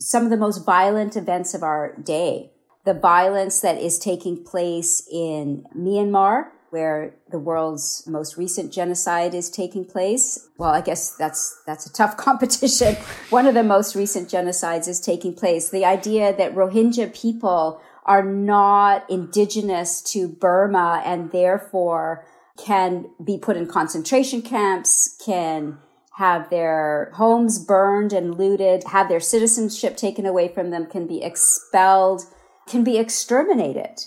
[0.00, 2.50] some of the most violent events of our day.
[2.84, 9.48] The violence that is taking place in Myanmar, where the world's most recent genocide is
[9.48, 10.48] taking place.
[10.58, 12.96] Well, I guess that's, that's a tough competition.
[13.30, 15.70] One of the most recent genocides is taking place.
[15.70, 22.26] The idea that Rohingya people are not indigenous to Burma and therefore
[22.58, 25.78] can be put in concentration camps, can
[26.16, 31.22] have their homes burned and looted, have their citizenship taken away from them, can be
[31.22, 32.22] expelled,
[32.66, 34.00] can be exterminated.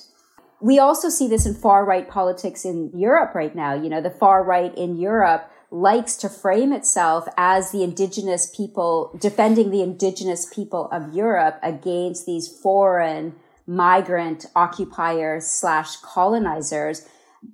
[0.60, 3.74] We also see this in far right politics in Europe right now.
[3.74, 9.16] You know, the far right in Europe likes to frame itself as the indigenous people,
[9.20, 13.36] defending the indigenous people of Europe against these foreign
[13.68, 17.08] migrant occupiers slash colonizers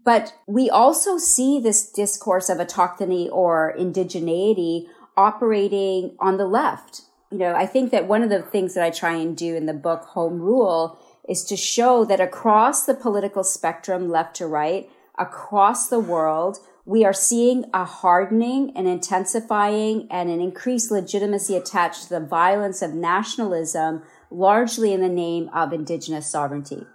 [0.05, 7.01] but we also see this discourse of autochthony or indigeneity operating on the left.
[7.31, 9.65] You know, I think that one of the things that I try and do in
[9.65, 14.89] the book Home Rule is to show that across the political spectrum, left to right,
[15.17, 22.03] across the world, we are seeing a hardening and intensifying and an increased legitimacy attached
[22.03, 26.85] to the violence of nationalism, largely in the name of indigenous sovereignty.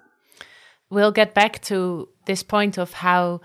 [0.91, 3.41] We'll get back to this point of how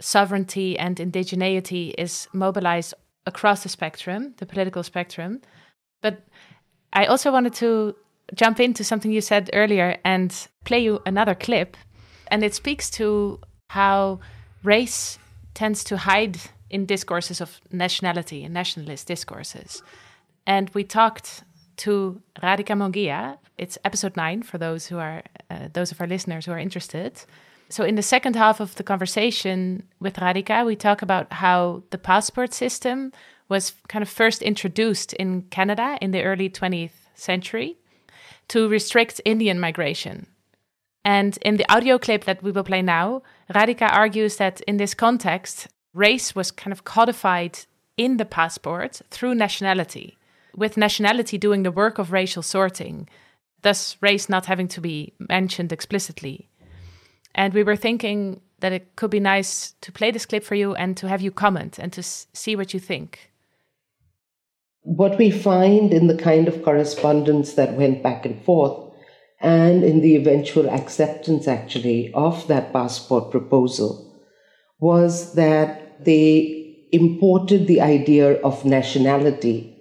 [0.00, 5.40] sovereignty and indigeneity is mobilized across the spectrum, the political spectrum.
[6.00, 6.26] But
[6.92, 7.96] I also wanted to
[8.34, 11.76] jump into something you said earlier and play you another clip.
[12.28, 14.20] And it speaks to how
[14.62, 15.18] race
[15.54, 16.38] tends to hide
[16.70, 19.82] in discourses of nationality and nationalist discourses.
[20.46, 21.44] And we talked
[21.78, 23.38] to Radhika Mongia.
[23.58, 27.22] It's episode nine for those who are uh, those of our listeners who are interested.
[27.68, 31.98] So, in the second half of the conversation with Radhika, we talk about how the
[31.98, 33.12] passport system
[33.48, 37.76] was kind of first introduced in Canada in the early 20th century
[38.48, 40.26] to restrict Indian migration.
[41.04, 44.94] And in the audio clip that we will play now, Radhika argues that in this
[44.94, 47.60] context, race was kind of codified
[47.96, 50.16] in the passport through nationality,
[50.54, 53.08] with nationality doing the work of racial sorting,
[53.62, 56.48] thus, race not having to be mentioned explicitly.
[57.34, 60.74] And we were thinking that it could be nice to play this clip for you
[60.74, 63.30] and to have you comment and to see what you think.
[64.86, 68.94] What we find in the kind of correspondence that went back and forth,
[69.40, 74.16] and in the eventual acceptance actually of that passport proposal,
[74.78, 79.76] was that they imported the idea of nationality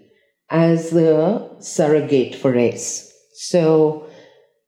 [0.49, 3.13] as the surrogate for race.
[3.35, 4.07] So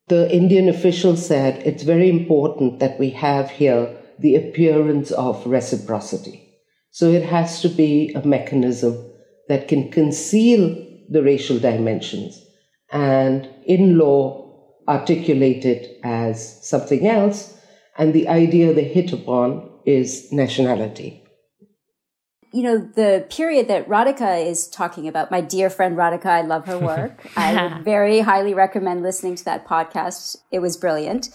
[0.07, 6.53] the Indian official said it's very important that we have here the appearance of reciprocity.
[6.91, 9.06] So it has to be a mechanism
[9.49, 10.75] that can conceal
[11.09, 12.43] the racial dimensions
[12.91, 14.45] and in law
[14.87, 17.57] articulate it as something else.
[17.97, 21.27] And the idea they hit upon is nationality
[22.51, 26.65] you know, the period that Radhika is talking about, my dear friend Radhika, I love
[26.65, 27.27] her work.
[27.37, 30.37] I would very highly recommend listening to that podcast.
[30.51, 31.29] It was brilliant.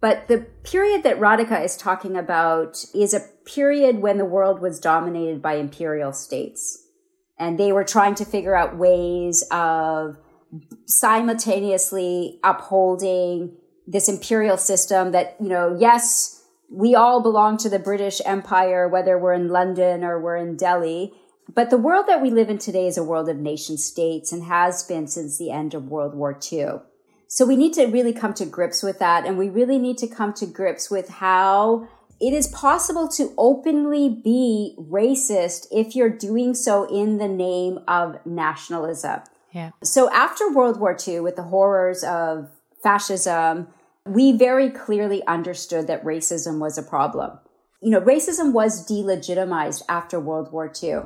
[0.00, 4.80] But the period that Radhika is talking about is a period when the world was
[4.80, 6.83] dominated by imperial states.
[7.38, 10.18] And they were trying to figure out ways of
[10.86, 13.56] simultaneously upholding
[13.86, 19.18] this imperial system that, you know, yes, we all belong to the British Empire, whether
[19.18, 21.12] we're in London or we're in Delhi.
[21.52, 24.44] But the world that we live in today is a world of nation states and
[24.44, 26.80] has been since the end of World War II.
[27.28, 29.26] So we need to really come to grips with that.
[29.26, 31.88] And we really need to come to grips with how
[32.20, 38.24] it is possible to openly be racist if you're doing so in the name of
[38.24, 39.20] nationalism.
[39.52, 39.70] Yeah.
[39.82, 42.50] So after World War II, with the horrors of
[42.82, 43.68] fascism,
[44.06, 47.38] we very clearly understood that racism was a problem.
[47.80, 51.02] You know, racism was delegitimized after World War II,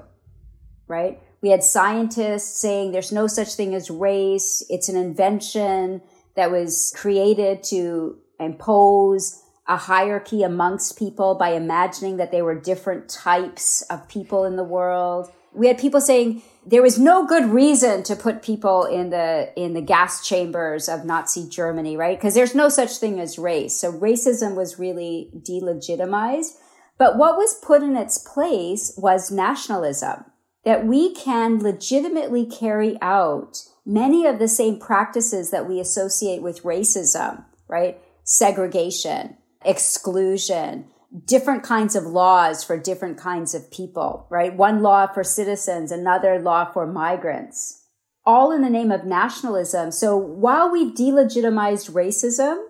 [0.86, 1.20] right?
[1.40, 4.64] We had scientists saying there's no such thing as race.
[4.68, 6.02] It's an invention
[6.34, 13.08] that was created to impose a hierarchy amongst people by imagining that they were different
[13.08, 15.30] types of people in the world.
[15.52, 19.74] We had people saying there was no good reason to put people in the in
[19.74, 22.18] the gas chambers of Nazi Germany, right?
[22.18, 23.76] Because there's no such thing as race.
[23.76, 26.56] So racism was really delegitimized.
[26.98, 30.24] But what was put in its place was nationalism.
[30.64, 36.62] That we can legitimately carry out many of the same practices that we associate with
[36.62, 37.98] racism, right?
[38.24, 40.86] Segregation, exclusion,
[41.24, 44.54] different kinds of laws for different kinds of people, right?
[44.54, 47.84] One law for citizens, another law for migrants,
[48.24, 49.90] all in the name of nationalism.
[49.90, 52.62] So while we've delegitimized racism,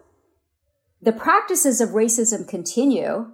[1.02, 3.32] the practices of racism continue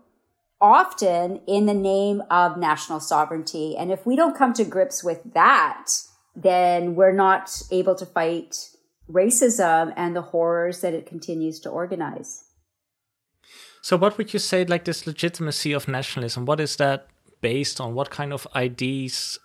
[0.61, 3.77] often in the name of national sovereignty.
[3.77, 5.91] And if we don't come to grips with that,
[6.35, 8.71] then we're not able to fight
[9.11, 12.44] racism and the horrors that it continues to organize.
[13.85, 16.47] So, what would you say, like this legitimacy of nationalism?
[16.47, 17.07] What is that
[17.43, 17.93] based on?
[17.93, 19.39] What kind of ideas,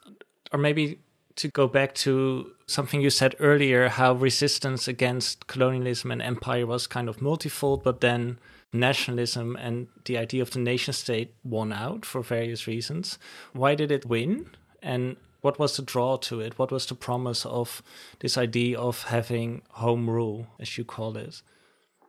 [0.54, 1.00] or maybe
[1.36, 6.88] to go back to something you said earlier, how resistance against colonialism and empire was
[6.88, 8.40] kind of multifold, but then
[8.72, 13.20] nationalism and the idea of the nation state won out for various reasons.
[13.52, 14.52] Why did it win?
[14.82, 16.58] And what was the draw to it?
[16.58, 17.84] What was the promise of
[18.20, 21.42] this idea of having home rule, as you call it?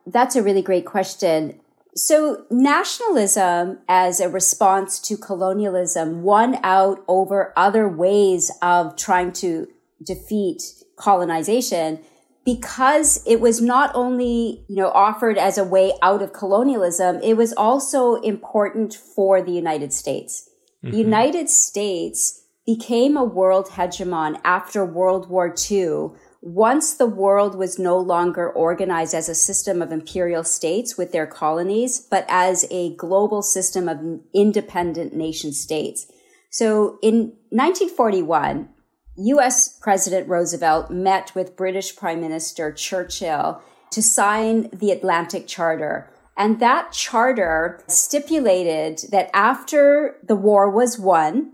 [0.07, 1.59] That's a really great question.
[1.95, 9.67] So nationalism as a response to colonialism won out over other ways of trying to
[10.03, 10.63] defeat
[10.95, 11.99] colonization
[12.45, 17.35] because it was not only, you know, offered as a way out of colonialism, it
[17.35, 20.49] was also important for the United States.
[20.83, 20.91] Mm-hmm.
[20.91, 26.11] The United States became a world hegemon after World War II
[26.41, 31.27] once the world was no longer organized as a system of imperial states with their
[31.27, 33.99] colonies, but as a global system of
[34.33, 36.11] independent nation states.
[36.49, 38.69] So in 1941,
[39.17, 43.61] US President Roosevelt met with British Prime Minister Churchill
[43.91, 46.11] to sign the Atlantic Charter.
[46.35, 51.53] And that charter stipulated that after the war was won,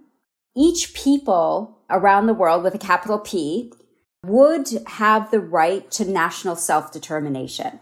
[0.56, 3.74] each people around the world with a capital P
[4.24, 7.80] would have the right to national self determination.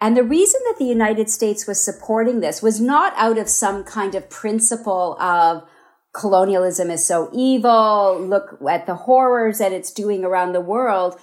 [0.00, 3.84] And the reason that the United States was supporting this was not out of some
[3.84, 5.68] kind of principle of
[6.12, 11.18] colonialism is so evil, look at the horrors that it's doing around the world,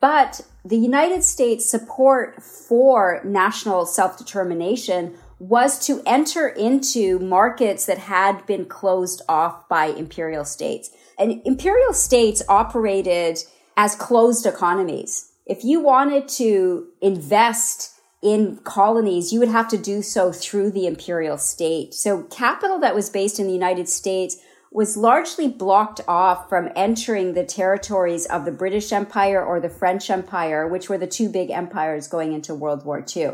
[0.00, 7.98] but the United States support for national self determination was to enter into markets that
[7.98, 10.90] had been closed off by imperial states.
[11.18, 13.38] And imperial states operated
[13.76, 15.32] as closed economies.
[15.46, 17.92] If you wanted to invest
[18.22, 21.94] in colonies, you would have to do so through the imperial state.
[21.94, 24.36] So capital that was based in the United States
[24.72, 30.10] was largely blocked off from entering the territories of the British Empire or the French
[30.10, 33.32] Empire, which were the two big empires going into World War II,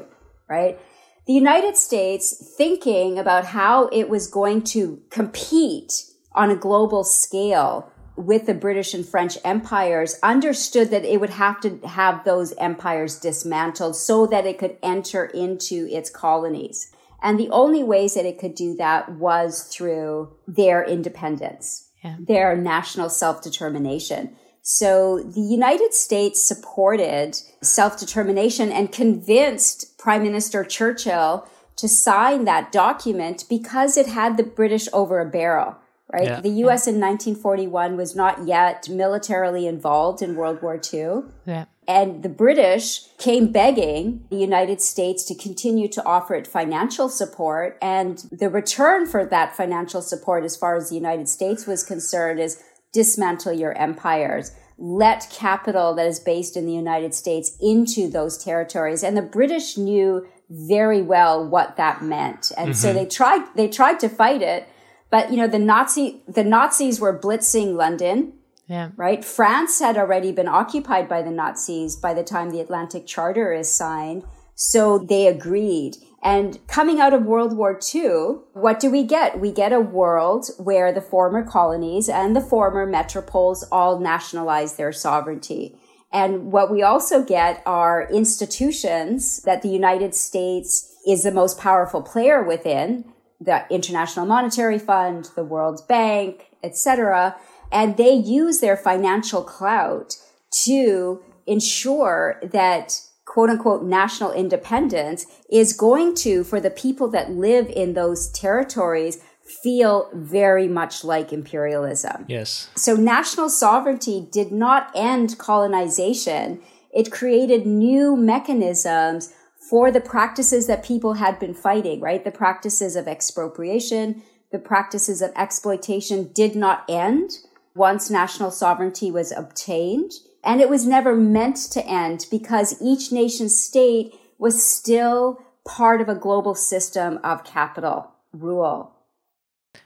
[0.49, 0.79] right?
[1.27, 7.93] The United States thinking about how it was going to compete on a global scale
[8.17, 13.19] with the British and French empires understood that it would have to have those empires
[13.19, 16.93] dismantled so that it could enter into its colonies.
[17.23, 22.17] And the only ways that it could do that was through their independence, yeah.
[22.19, 24.37] their national self-determination.
[24.63, 31.47] So the United States supported self-determination and convinced Prime Minister Churchill
[31.77, 35.77] to sign that document because it had the British over a barrel
[36.17, 36.29] right?
[36.29, 36.41] Yeah.
[36.41, 41.25] The US in 1941 was not yet militarily involved in World War II.
[41.45, 41.67] Yeah.
[41.87, 47.79] And the British came begging the United States to continue to offer it financial support.
[47.81, 52.41] And the return for that financial support, as far as the United States was concerned,
[52.41, 52.63] is
[52.93, 54.53] dismantle your empires.
[54.79, 59.05] Let capital that is based in the United States into those territories.
[59.05, 62.53] And the British knew very well what that meant.
[62.57, 62.75] And mm-hmm.
[62.75, 64.69] so they tried, they tried to fight it.
[65.11, 68.33] But, you know, the Nazi, the Nazis were blitzing London.
[68.67, 68.91] Yeah.
[68.97, 69.25] Right.
[69.25, 73.73] France had already been occupied by the Nazis by the time the Atlantic Charter is
[73.73, 74.25] signed.
[74.57, 75.97] So they agreed.
[76.23, 79.39] And coming out of World War II, what do we get?
[79.39, 84.93] We get a world where the former colonies and the former metropoles all nationalize their
[84.93, 85.79] sovereignty.
[86.13, 92.03] And what we also get are institutions that the United States is the most powerful
[92.03, 93.05] player within,
[93.41, 97.37] the International Monetary Fund, the World Bank, etc.
[97.71, 100.17] And they use their financial clout
[100.65, 107.69] to ensure that quote unquote national independence is going to, for the people that live
[107.69, 109.23] in those territories,
[109.63, 112.25] feel very much like imperialism.
[112.29, 112.69] Yes.
[112.75, 116.61] So national sovereignty did not end colonization.
[116.93, 119.33] It created new mechanisms
[119.71, 122.25] for the practices that people had been fighting, right?
[122.25, 127.39] The practices of expropriation, the practices of exploitation did not end
[127.75, 130.13] once national sovereignty was obtained.
[130.45, 136.09] And it was never meant to end because each nation state was still part of
[136.09, 138.93] a global system of capital rule.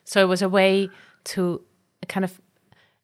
[0.04, 0.90] So it was a way
[1.24, 1.62] to
[2.08, 2.40] kind of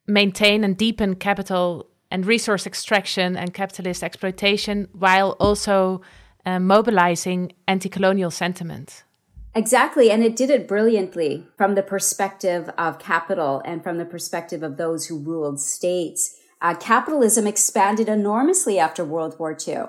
[0.05, 6.01] maintain and deepen capital and resource extraction and capitalist exploitation while also
[6.47, 9.03] uh, mobilizing anti colonial sentiment.
[9.53, 10.09] Exactly.
[10.09, 14.77] And it did it brilliantly from the perspective of capital and from the perspective of
[14.77, 16.37] those who ruled states.
[16.61, 19.85] Uh, capitalism expanded enormously after World War II.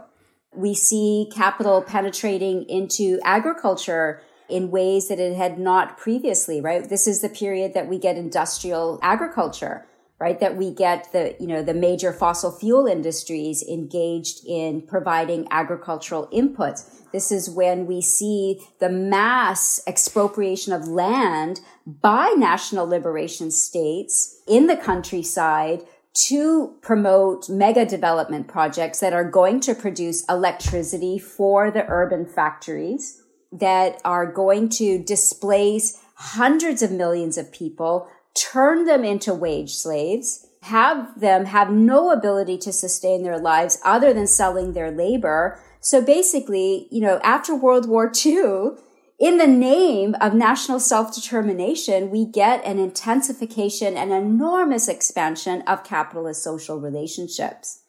[0.54, 6.88] We see capital penetrating into agriculture in ways that it had not previously, right?
[6.88, 9.86] This is the period that we get industrial agriculture,
[10.20, 10.40] right?
[10.40, 16.28] That we get the, you know, the major fossil fuel industries engaged in providing agricultural
[16.32, 16.90] inputs.
[17.12, 24.66] This is when we see the mass expropriation of land by national liberation states in
[24.66, 25.82] the countryside
[26.26, 33.22] to promote mega development projects that are going to produce electricity for the urban factories
[33.52, 40.46] that are going to displace hundreds of millions of people, turn them into wage slaves,
[40.62, 45.60] have them have no ability to sustain their lives other than selling their labor.
[45.80, 48.72] So basically, you know, after World War II,
[49.20, 56.42] in the name of national self-determination, we get an intensification and enormous expansion of capitalist
[56.42, 57.82] social relationships.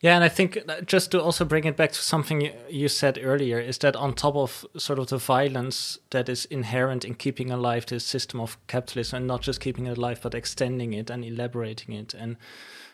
[0.00, 3.18] Yeah, and I think uh, just to also bring it back to something you said
[3.22, 7.50] earlier is that on top of sort of the violence that is inherent in keeping
[7.50, 11.24] alive this system of capitalism, and not just keeping it alive, but extending it and
[11.24, 12.36] elaborating it and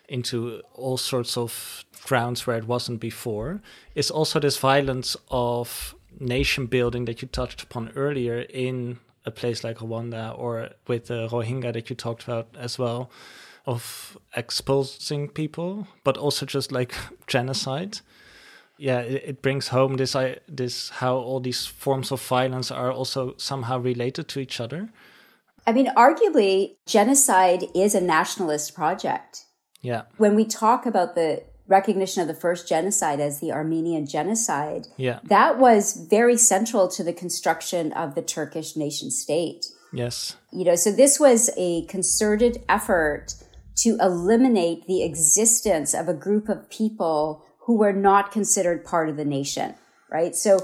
[0.09, 3.61] into all sorts of grounds where it wasn't before,
[3.95, 9.63] is also this violence of nation building that you touched upon earlier in a place
[9.63, 13.09] like Rwanda or with the Rohingya that you talked about as well,
[13.65, 16.93] of exposing people, but also just like
[17.27, 17.99] genocide.
[18.77, 22.91] Yeah, it, it brings home this I, this how all these forms of violence are
[22.91, 24.89] also somehow related to each other.
[25.65, 29.45] I mean, arguably, genocide is a nationalist project.
[29.81, 30.03] Yeah.
[30.17, 35.19] When we talk about the recognition of the first genocide as the Armenian genocide, yeah.
[35.23, 39.67] that was very central to the construction of the Turkish nation state.
[39.93, 40.35] Yes.
[40.51, 43.35] You know, so this was a concerted effort
[43.75, 49.17] to eliminate the existence of a group of people who were not considered part of
[49.17, 49.75] the nation,
[50.11, 50.35] right?
[50.35, 50.59] So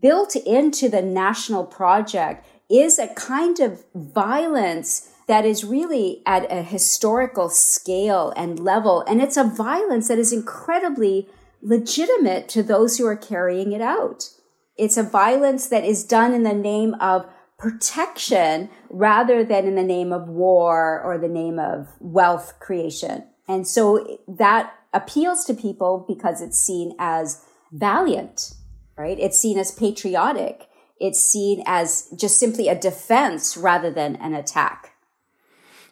[0.00, 6.62] built into the national project is a kind of violence that is really at a
[6.62, 9.02] historical scale and level.
[9.06, 11.28] And it's a violence that is incredibly
[11.60, 14.30] legitimate to those who are carrying it out.
[14.76, 17.26] It's a violence that is done in the name of
[17.62, 23.22] protection rather than in the name of war or the name of wealth creation.
[23.46, 28.54] And so that appeals to people because it's seen as valiant,
[28.98, 29.16] right?
[29.16, 30.66] It's seen as patriotic.
[30.98, 34.96] It's seen as just simply a defense rather than an attack.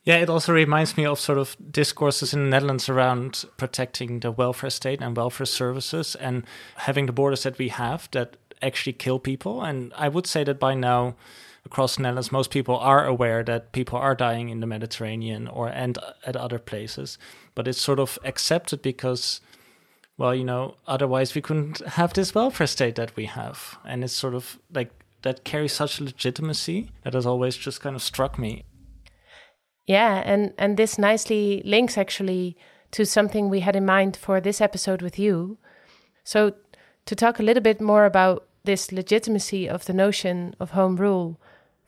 [0.02, 4.32] Yeah, it also reminds me of sort of discourses in the Netherlands around protecting the
[4.32, 6.42] welfare state and welfare services and
[6.78, 9.62] having the borders that we have that actually kill people.
[9.62, 11.14] And I would say that by now,
[11.64, 15.68] across the Netherlands, most people are aware that people are dying in the Mediterranean or
[15.68, 17.18] and at other places.
[17.54, 19.40] But it's sort of accepted because,
[20.16, 23.78] well, you know, otherwise we couldn't have this welfare state that we have.
[23.84, 24.90] And it's sort of like
[25.22, 28.64] that carries such legitimacy that has always just kind of struck me.
[29.86, 32.56] Yeah, and and this nicely links actually
[32.92, 35.58] to something we had in mind for this episode with you.
[36.24, 36.54] So
[37.06, 41.40] to talk a little bit more about this legitimacy of the notion of home rule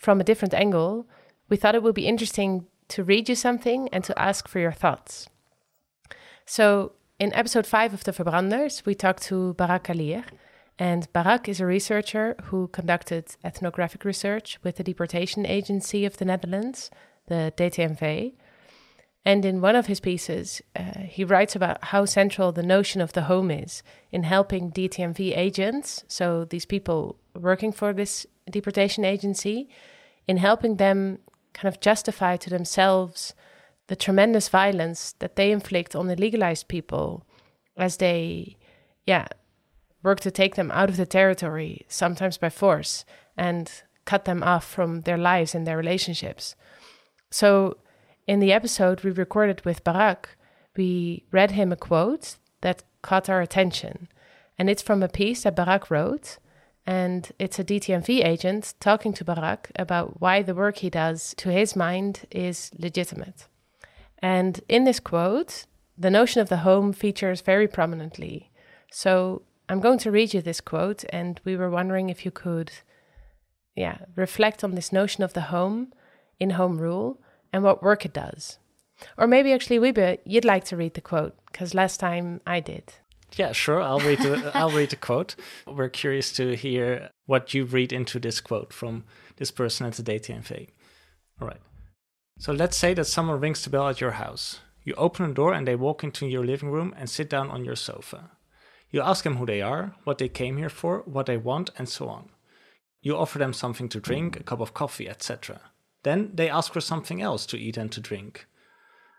[0.02, 1.06] from a different angle,
[1.48, 4.72] we thought it would be interesting to read you something and to ask for your
[4.72, 5.28] thoughts.
[6.44, 10.24] So, in episode 5 of the Verbranders, we talked to Barak Kalir.
[10.76, 16.24] And Barak is a researcher who conducted ethnographic research with the Deportation Agency of the
[16.24, 16.90] Netherlands,
[17.28, 18.34] the DT&V.
[19.24, 23.12] And in one of his pieces, uh, he writes about how central the notion of
[23.12, 29.68] the home is in helping DT&V agents, so these people working for this deportation agency,
[30.26, 31.18] in helping them
[31.52, 33.34] kind of justify to themselves
[33.88, 37.26] the tremendous violence that they inflict on illegalized people
[37.76, 38.56] as they,
[39.06, 39.26] yeah,
[40.02, 43.04] work to take them out of the territory, sometimes by force,
[43.36, 46.56] and cut them off from their lives and their relationships.
[47.30, 47.78] So,
[48.26, 50.36] in the episode we recorded with Barak,
[50.76, 54.08] we read him a quote that caught our attention.
[54.58, 56.38] And it's from a piece that Barak wrote.
[56.86, 61.50] And it's a DT&V agent talking to Barak about why the work he does, to
[61.50, 63.46] his mind, is legitimate.
[64.18, 65.66] And in this quote,
[65.96, 68.50] the notion of the home features very prominently.
[68.90, 72.72] So I'm going to read you this quote, and we were wondering if you could,
[73.76, 75.92] yeah, reflect on this notion of the home
[76.40, 77.20] in home rule
[77.52, 78.58] and what work it does.
[79.16, 82.94] Or maybe actually, Wiebe, you'd like to read the quote because last time I did.
[83.36, 83.80] Yeah, sure.
[83.80, 85.36] I'll read the I'll read the quote.
[85.66, 89.04] We're curious to hear what you read into this quote from
[89.36, 90.68] this person at the DT&V.
[91.40, 91.60] All right.
[92.38, 94.60] So let's say that someone rings the bell at your house.
[94.84, 97.64] You open the door and they walk into your living room and sit down on
[97.64, 98.32] your sofa.
[98.90, 101.88] You ask them who they are, what they came here for, what they want, and
[101.88, 102.30] so on.
[103.00, 105.60] You offer them something to drink, a cup of coffee, etc.
[106.02, 108.46] Then they ask for something else to eat and to drink.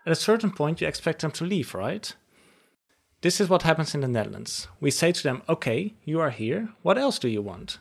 [0.06, 2.14] At a certain point, you expect them to leave, right?
[3.24, 4.68] This is what happens in the Netherlands.
[4.80, 7.78] We say to them, okay, you are here, what else do you want?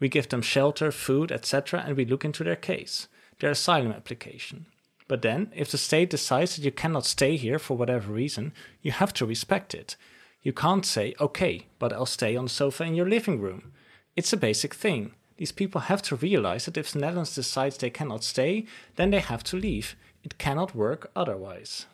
[0.00, 3.06] We give them shelter, food, etc., and we look into their case,
[3.38, 4.64] their asylum application.
[5.06, 8.92] But then, if the state decides that you cannot stay here for whatever reason, you
[8.92, 9.96] have to respect it.
[10.40, 13.72] You can't say, okay, but I'll stay on the sofa in your living room.
[14.16, 15.12] It's a basic thing.
[15.36, 18.64] These people have to realize that if the Netherlands decides they cannot stay,
[18.96, 19.96] then they have to leave.
[20.24, 21.84] It cannot work otherwise.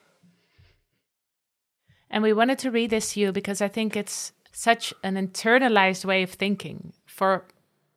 [2.11, 6.05] And we wanted to read this to you because I think it's such an internalized
[6.05, 7.47] way of thinking for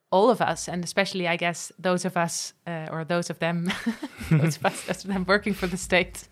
[0.09, 3.71] all of us, and especially, I guess, those of us uh, or those of them,
[4.31, 6.27] those of us, those of them working for the state.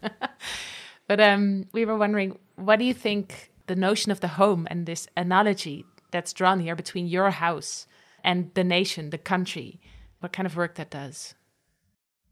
[1.08, 4.86] but um, we were wondering, what do you think the notion of the home and
[4.86, 7.88] this analogy that's drawn here between your house
[8.24, 9.80] and the nation, the country,
[10.20, 11.36] what kind of work that does.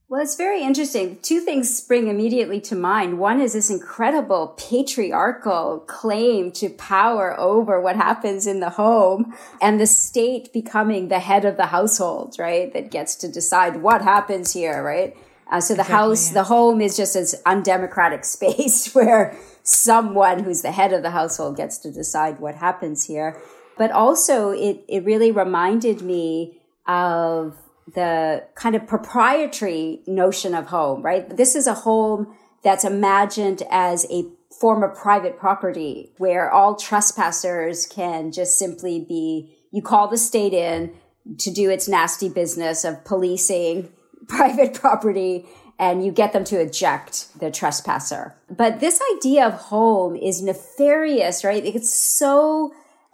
[0.09, 1.17] Well, it's very interesting.
[1.21, 3.17] Two things spring immediately to mind.
[3.19, 9.79] One is this incredible patriarchal claim to power over what happens in the home and
[9.79, 12.71] the state becoming the head of the household, right?
[12.73, 15.15] That gets to decide what happens here, right?
[15.51, 16.33] Uh, so the exactly, house, yeah.
[16.33, 21.57] the home is just this undemocratic space where someone who's the head of the household
[21.57, 23.41] gets to decide what happens here.
[23.77, 27.57] But also it, it really reminded me of
[27.93, 31.35] the kind of proprietary notion of home, right?
[31.35, 34.23] This is a home that's imagined as a
[34.59, 40.53] form of private property where all trespassers can just simply be, you call the state
[40.53, 40.93] in
[41.39, 43.91] to do its nasty business of policing
[44.27, 45.45] private property
[45.79, 48.35] and you get them to eject the trespasser.
[48.49, 51.65] But this idea of home is nefarious, right?
[51.65, 52.73] It's so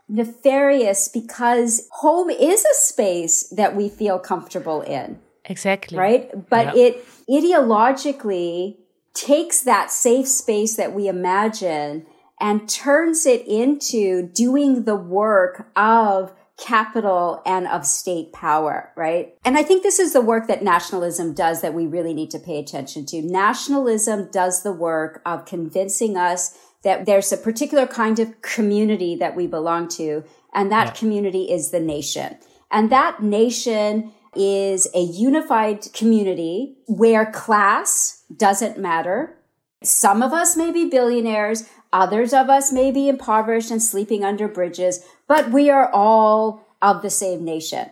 [0.09, 5.19] nefarious because home is a space that we feel comfortable in.
[5.45, 5.97] Exactly.
[5.97, 6.49] Right?
[6.49, 8.77] But it ideologically
[9.13, 12.05] takes that safe space that we imagine
[12.39, 19.33] and turns it into doing the work of capital and of state power, right?
[19.45, 22.39] And I think this is the work that nationalism does that we really need to
[22.39, 23.21] pay attention to.
[23.21, 29.35] Nationalism does the work of convincing us that there's a particular kind of community that
[29.35, 30.23] we belong to,
[30.53, 30.93] and that yeah.
[30.93, 32.37] community is the nation.
[32.71, 39.35] And that nation is a unified community where class doesn't matter.
[39.83, 44.47] Some of us may be billionaires, others of us may be impoverished and sleeping under
[44.47, 47.89] bridges, but we are all of the same nation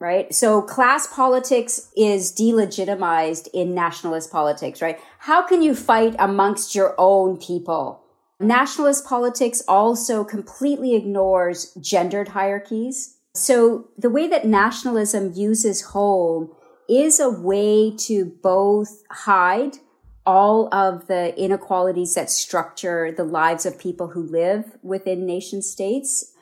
[0.00, 0.34] right?
[0.34, 5.00] So class politics is delegitimized in nationalist politics, right?
[5.20, 8.03] How can you fight amongst your own people?
[8.40, 13.18] Nationalist politics also completely ignores gendered hierarchies.
[13.34, 16.52] So the way that nationalism uses home
[16.88, 19.78] is a way to both hide
[20.26, 26.32] all of the inequalities that structure the lives of people who live within nation states,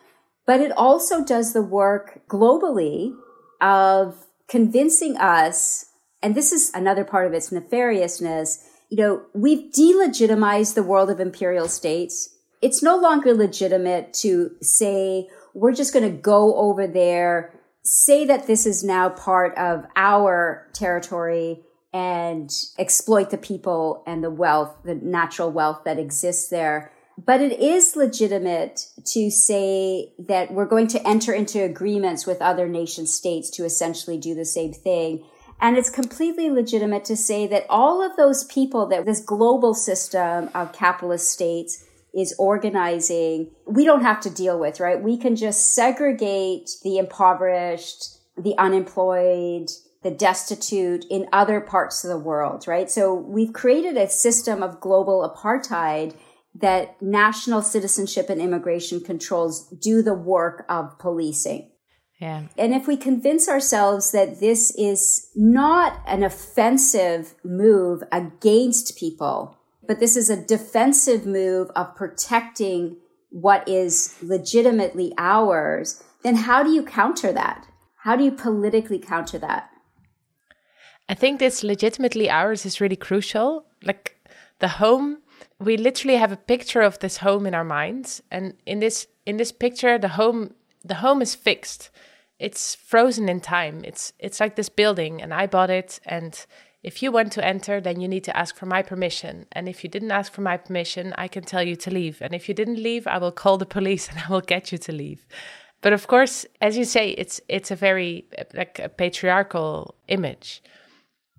[0.46, 3.14] but it also does the work globally
[3.60, 5.86] of convincing us,
[6.22, 11.18] and this is another part of its nefariousness, you know, we've delegitimized the world of
[11.18, 12.36] imperial states.
[12.60, 18.46] It's no longer legitimate to say, we're just going to go over there, say that
[18.46, 21.62] this is now part of our territory
[21.94, 26.92] and exploit the people and the wealth, the natural wealth that exists there.
[27.16, 32.68] But it is legitimate to say that we're going to enter into agreements with other
[32.68, 35.24] nation states to essentially do the same thing.
[35.62, 40.50] And it's completely legitimate to say that all of those people that this global system
[40.56, 45.00] of capitalist states is organizing, we don't have to deal with, right?
[45.00, 48.06] We can just segregate the impoverished,
[48.36, 49.70] the unemployed,
[50.02, 52.90] the destitute in other parts of the world, right?
[52.90, 56.16] So we've created a system of global apartheid
[56.56, 61.71] that national citizenship and immigration controls do the work of policing.
[62.22, 62.42] Yeah.
[62.56, 69.58] And if we convince ourselves that this is not an offensive move against people,
[69.88, 72.98] but this is a defensive move of protecting
[73.30, 77.66] what is legitimately ours, then how do you counter that?
[78.04, 79.70] How do you politically counter that?
[81.08, 83.66] I think this legitimately ours is really crucial.
[83.82, 84.16] Like
[84.60, 85.22] the home,
[85.58, 89.38] we literally have a picture of this home in our minds, and in this in
[89.38, 90.54] this picture, the home
[90.84, 91.90] the home is fixed.
[92.42, 93.82] It's frozen in time.
[93.84, 96.00] It's it's like this building, and I bought it.
[96.04, 96.34] And
[96.82, 99.46] if you want to enter, then you need to ask for my permission.
[99.52, 102.20] And if you didn't ask for my permission, I can tell you to leave.
[102.20, 104.78] And if you didn't leave, I will call the police and I will get you
[104.78, 105.24] to leave.
[105.82, 110.64] But of course, as you say, it's it's a very like a patriarchal image.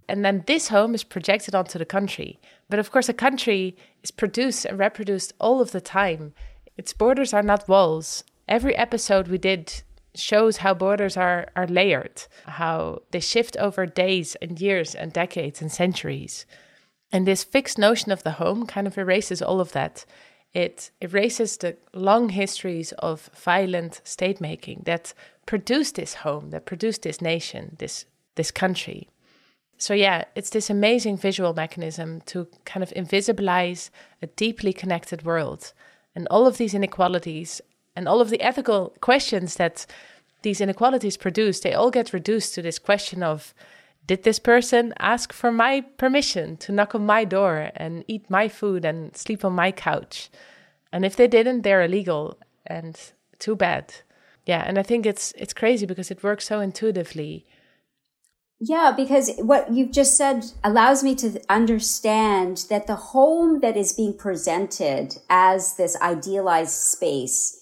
[0.07, 2.39] And then this home is projected onto the country.
[2.69, 6.33] But of course, a country is produced and reproduced all of the time.
[6.77, 8.23] Its borders are not walls.
[8.47, 9.83] Every episode we did
[10.15, 15.61] shows how borders are, are layered, how they shift over days and years and decades
[15.61, 16.45] and centuries.
[17.11, 20.05] And this fixed notion of the home kind of erases all of that.
[20.53, 25.13] It erases the long histories of violent state making that
[25.45, 28.05] produced this home, that produced this nation, this,
[28.35, 29.09] this country.
[29.77, 33.89] So, yeah, it's this amazing visual mechanism to kind of invisibilize
[34.21, 35.73] a deeply connected world.
[36.15, 37.59] And all of these inequalities
[37.95, 39.85] and all of the ethical questions that
[40.41, 43.53] these inequalities produce, they all get reduced to this question of
[44.05, 48.49] did this person ask for my permission to knock on my door and eat my
[48.49, 50.29] food and sleep on my couch?
[50.91, 52.37] And if they didn't, they're illegal
[52.67, 52.99] and
[53.39, 53.93] too bad.
[54.45, 57.45] Yeah, and I think it's it's crazy because it works so intuitively
[58.65, 63.91] yeah, because what you've just said allows me to understand that the home that is
[63.91, 67.59] being presented as this idealized space,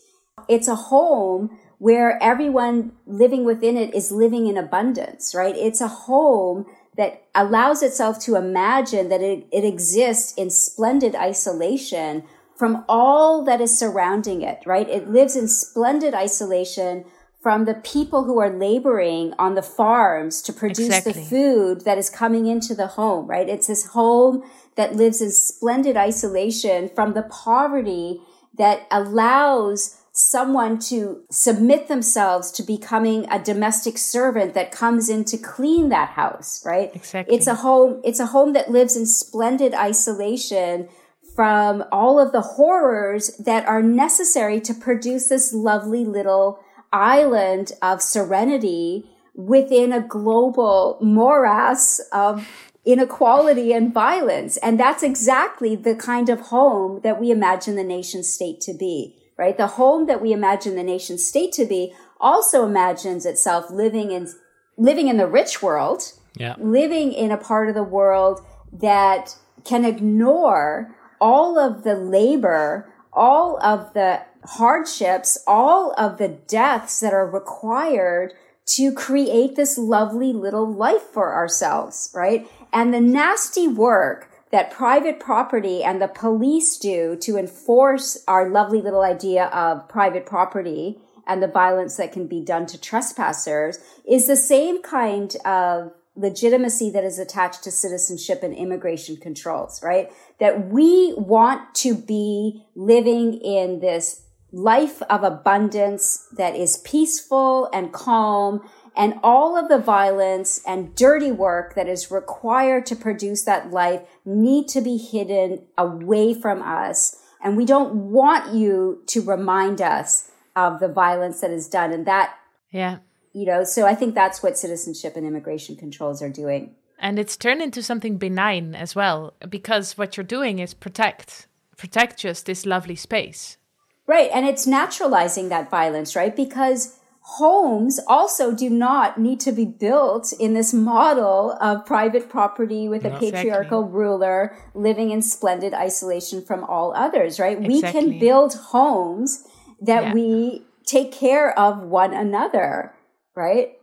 [0.47, 5.55] it's a home where everyone living within it is living in abundance, right?
[5.55, 6.65] It's a home
[6.97, 12.23] that allows itself to imagine that it, it exists in splendid isolation
[12.55, 14.87] from all that is surrounding it, right?
[14.87, 17.05] It lives in splendid isolation
[17.41, 21.13] from the people who are laboring on the farms to produce exactly.
[21.13, 23.49] the food that is coming into the home, right?
[23.49, 24.43] It's this home
[24.75, 28.21] that lives in splendid isolation from the poverty
[28.59, 35.37] that allows someone to submit themselves to becoming a domestic servant that comes in to
[35.37, 36.91] clean that house, right?
[36.93, 37.35] Exactly.
[37.35, 40.89] It's a home, it's a home that lives in splendid isolation
[41.33, 46.59] from all of the horrors that are necessary to produce this lovely little
[46.91, 52.47] island of serenity within a global morass of
[52.85, 54.57] inequality and violence.
[54.57, 59.15] And that's exactly the kind of home that we imagine the nation state to be,
[59.41, 59.57] right?
[59.57, 64.31] The home that we imagine the nation state to be also imagines itself living in,
[64.77, 66.53] living in the rich world, yeah.
[66.59, 73.59] living in a part of the world that can ignore all of the labor, all
[73.63, 78.35] of the hardships, all of the deaths that are required
[78.67, 82.47] to create this lovely little life for ourselves, right?
[82.71, 88.81] And the nasty work that private property and the police do to enforce our lovely
[88.81, 94.27] little idea of private property and the violence that can be done to trespassers is
[94.27, 100.11] the same kind of legitimacy that is attached to citizenship and immigration controls, right?
[100.39, 107.93] That we want to be living in this life of abundance that is peaceful and
[107.93, 113.71] calm and all of the violence and dirty work that is required to produce that
[113.71, 117.17] life need to be hidden away from us.
[117.43, 121.91] And we don't want you to remind us of the violence that is done.
[121.93, 122.35] And that,
[122.69, 122.97] yeah,
[123.33, 126.75] you know, so I think that's what citizenship and immigration controls are doing.
[126.99, 132.19] And it's turned into something benign as well, because what you're doing is protect, protect
[132.19, 133.57] just this lovely space.
[134.05, 134.29] Right.
[134.33, 136.35] And it's naturalizing that violence, right?
[136.35, 142.89] Because homes also do not need to be built in this model of private property
[142.89, 143.99] with a patriarchal exactly.
[143.99, 147.57] ruler living in splendid isolation from all others, right?
[147.57, 147.75] Exactly.
[147.75, 149.43] We can build homes
[149.81, 150.13] that yeah.
[150.13, 152.93] we take care of one another,
[153.35, 153.73] right?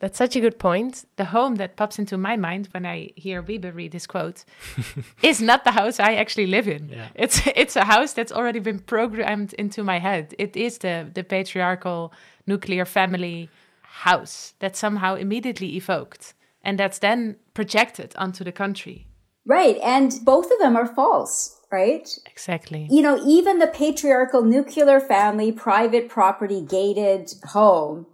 [0.00, 1.04] That's such a good point.
[1.16, 4.44] The home that pops into my mind when I hear Wiebe read this quote
[5.22, 6.88] is not the house I actually live in.
[6.88, 7.08] Yeah.
[7.14, 10.34] It's it's a house that's already been programmed into my head.
[10.38, 12.12] It is the the patriarchal
[12.46, 13.48] nuclear family
[13.82, 16.34] house that's somehow immediately evoked
[16.64, 19.06] and that's then projected onto the country.
[19.46, 22.08] Right, and both of them are false, right?
[22.26, 22.88] Exactly.
[22.90, 28.06] You know, even the patriarchal nuclear family private property gated home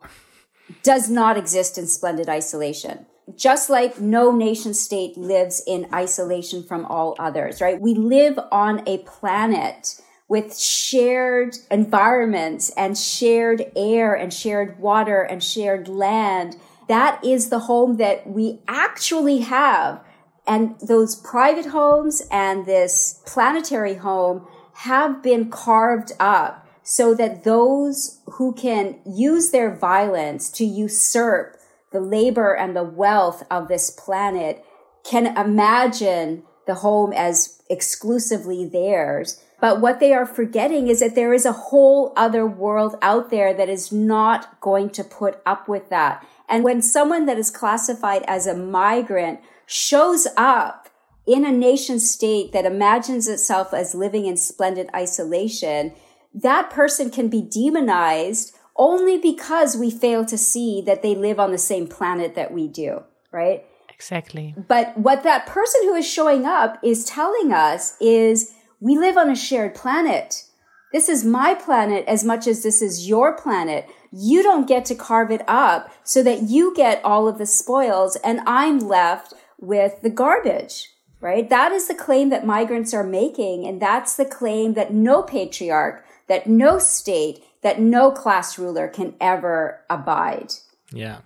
[0.82, 3.06] does not exist in splendid isolation.
[3.36, 7.80] Just like no nation state lives in isolation from all others, right?
[7.80, 15.42] We live on a planet with shared environments and shared air and shared water and
[15.42, 16.56] shared land.
[16.88, 20.00] That is the home that we actually have.
[20.46, 28.18] And those private homes and this planetary home have been carved up so that those
[28.32, 31.57] who can use their violence to usurp
[31.93, 34.64] the labor and the wealth of this planet
[35.05, 39.41] can imagine the home as exclusively theirs.
[39.61, 43.55] But what they are forgetting is that there is a whole other world out there
[43.55, 46.26] that is not going to put up with that.
[46.49, 50.88] And when someone that is classified as a migrant shows up
[51.24, 55.93] in a nation state that imagines itself as living in splendid isolation,
[56.35, 61.51] that person can be demonized only because we fail to see that they live on
[61.51, 63.03] the same planet that we do,
[63.33, 63.64] right?
[63.91, 64.55] Exactly.
[64.57, 69.31] But what that person who is showing up is telling us is we live on
[69.31, 70.45] a shared planet.
[70.93, 73.87] This is my planet as much as this is your planet.
[74.11, 78.16] You don't get to carve it up so that you get all of the spoils
[78.24, 80.89] and I'm left with the garbage,
[81.20, 81.49] right?
[81.51, 83.66] That is the claim that migrants are making.
[83.66, 89.14] And that's the claim that no patriarch that no state, that no class ruler can
[89.20, 90.55] ever abide.
[90.93, 91.18] Yeah.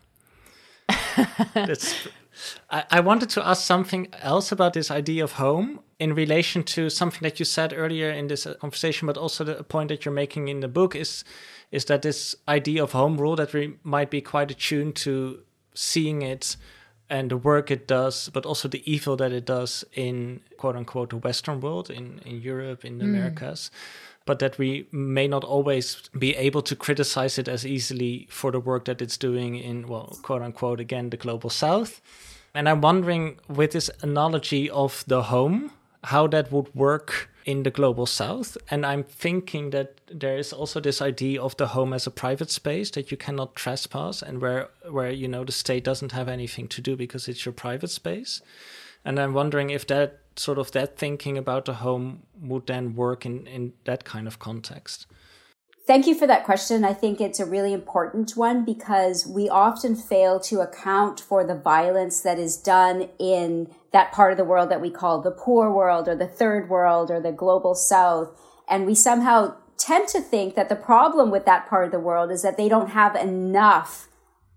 [0.88, 6.88] I, I wanted to ask something else about this idea of home in relation to
[6.88, 10.14] something that you said earlier in this uh, conversation, but also the point that you're
[10.14, 11.22] making in the book is
[11.70, 15.40] is that this idea of home rule that we might be quite attuned to
[15.74, 16.56] seeing it
[17.10, 21.10] and the work it does, but also the evil that it does in quote unquote
[21.10, 23.08] the Western world, in, in Europe, in the mm.
[23.08, 23.70] Americas
[24.26, 28.60] but that we may not always be able to criticize it as easily for the
[28.60, 32.00] work that it's doing in, well, quote unquote, again, the global south.
[32.54, 35.72] And I'm wondering, with this analogy of the home,
[36.04, 38.56] how that would work in the global south.
[38.70, 42.50] And I'm thinking that there is also this idea of the home as a private
[42.50, 46.68] space that you cannot trespass and where, where you know, the state doesn't have anything
[46.68, 48.40] to do because it's your private space.
[49.04, 53.24] And I'm wondering if that sort of that thinking about the home would then work
[53.24, 55.06] in, in that kind of context?
[55.86, 56.82] Thank you for that question.
[56.82, 61.54] I think it's a really important one because we often fail to account for the
[61.54, 65.70] violence that is done in that part of the world that we call the poor
[65.70, 68.30] world or the third world or the global south.
[68.66, 72.30] And we somehow tend to think that the problem with that part of the world
[72.30, 74.08] is that they don't have enough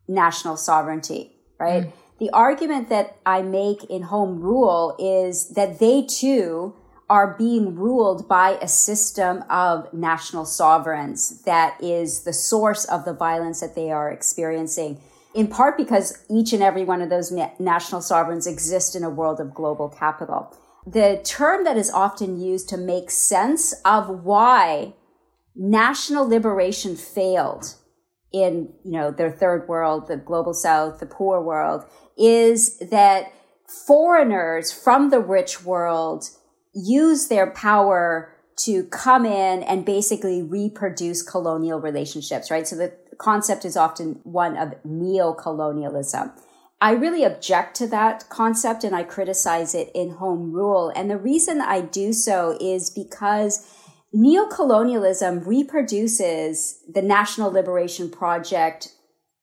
[0.08, 1.88] national sovereignty, right?
[1.88, 1.94] Mm.
[2.20, 6.76] The argument that I make in home rule is that they too
[7.10, 13.14] are being ruled by a system of national sovereigns that is the source of the
[13.14, 15.00] violence that they are experiencing.
[15.34, 19.10] In part because each and every one of those na- national sovereigns exist in a
[19.10, 20.54] world of global capital.
[20.86, 24.94] The term that is often used to make sense of why
[25.56, 27.76] national liberation failed
[28.34, 31.86] in you know their third world the global south the poor world
[32.18, 33.32] is that
[33.68, 36.30] foreigners from the rich world
[36.74, 42.68] use their power to come in and basically reproduce colonial relationships, right?
[42.68, 46.32] So the concept is often one of neo-colonialism.
[46.80, 50.92] I really object to that concept and I criticize it in Home Rule.
[50.96, 53.68] And the reason I do so is because
[54.14, 58.94] neo-colonialism reproduces the National Liberation Project,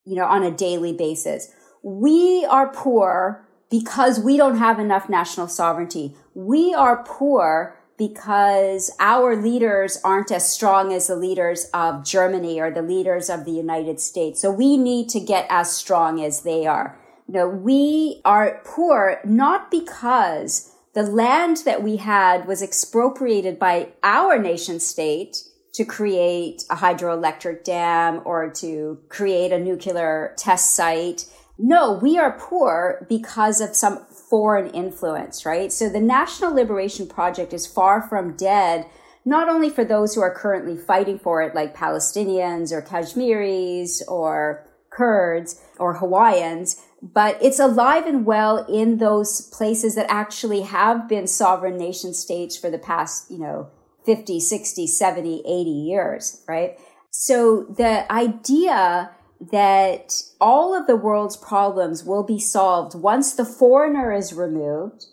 [0.05, 1.53] you know, on a daily basis
[1.85, 6.17] we are poor because we don't have enough national sovereignty.
[6.35, 12.71] We are poor because our leaders aren't as strong as the leaders of Germany or
[12.71, 14.41] the leaders of the United States.
[14.41, 16.99] So we need to get as strong as they are.
[17.29, 23.89] You know, we are poor not because the land that we had was expropriated by
[24.03, 25.43] our nation state
[25.73, 31.27] to create a hydroelectric dam or to create a nuclear test site.
[31.59, 35.73] No, we are poor because of some foreign influence, right?
[35.73, 38.87] So the National Liberation Project is far from dead,
[39.25, 44.65] not only for those who are currently fighting for it, like Palestinians or Kashmiris or
[44.91, 46.81] Kurds or Hawaiians,
[47.13, 52.57] but it's alive and well in those places that actually have been sovereign nation states
[52.57, 53.69] for the past, you know,
[54.07, 56.79] 50, 60, 70, 80 years, right?
[57.11, 59.11] So the idea
[59.53, 65.05] that all of the world's problems will be solved once the foreigner is removed.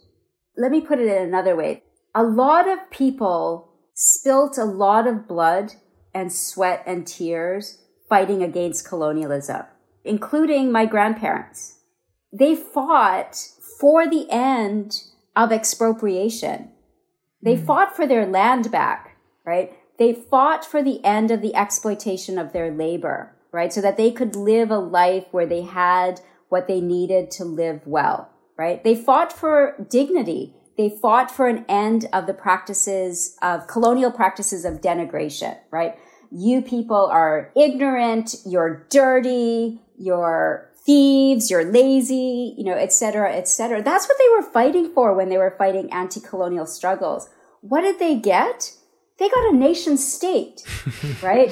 [0.56, 1.84] Let me put it in another way.
[2.16, 5.74] A lot of people spilt a lot of blood
[6.14, 9.64] and sweat and tears fighting against colonialism,
[10.06, 11.80] including my grandparents
[12.32, 13.36] they fought
[13.80, 15.04] for the end
[15.36, 16.72] of expropriation.
[17.42, 17.66] They mm.
[17.66, 19.74] fought for their land back, right?
[19.98, 23.72] They fought for the end of the exploitation of their labor, right?
[23.72, 27.82] So that they could live a life where they had what they needed to live
[27.86, 28.84] well, right?
[28.84, 30.56] They fought for dignity.
[30.78, 35.96] They fought for an end of the practices of colonial practices of denigration, right?
[36.32, 43.48] You people are ignorant, you're dirty, you're thieves, you're lazy, you know, et cetera, et
[43.48, 43.82] cetera.
[43.82, 47.30] That's what they were fighting for when they were fighting anti-colonial struggles.
[47.62, 48.74] What did they get?
[49.20, 50.64] They got a nation state,
[51.22, 51.52] right?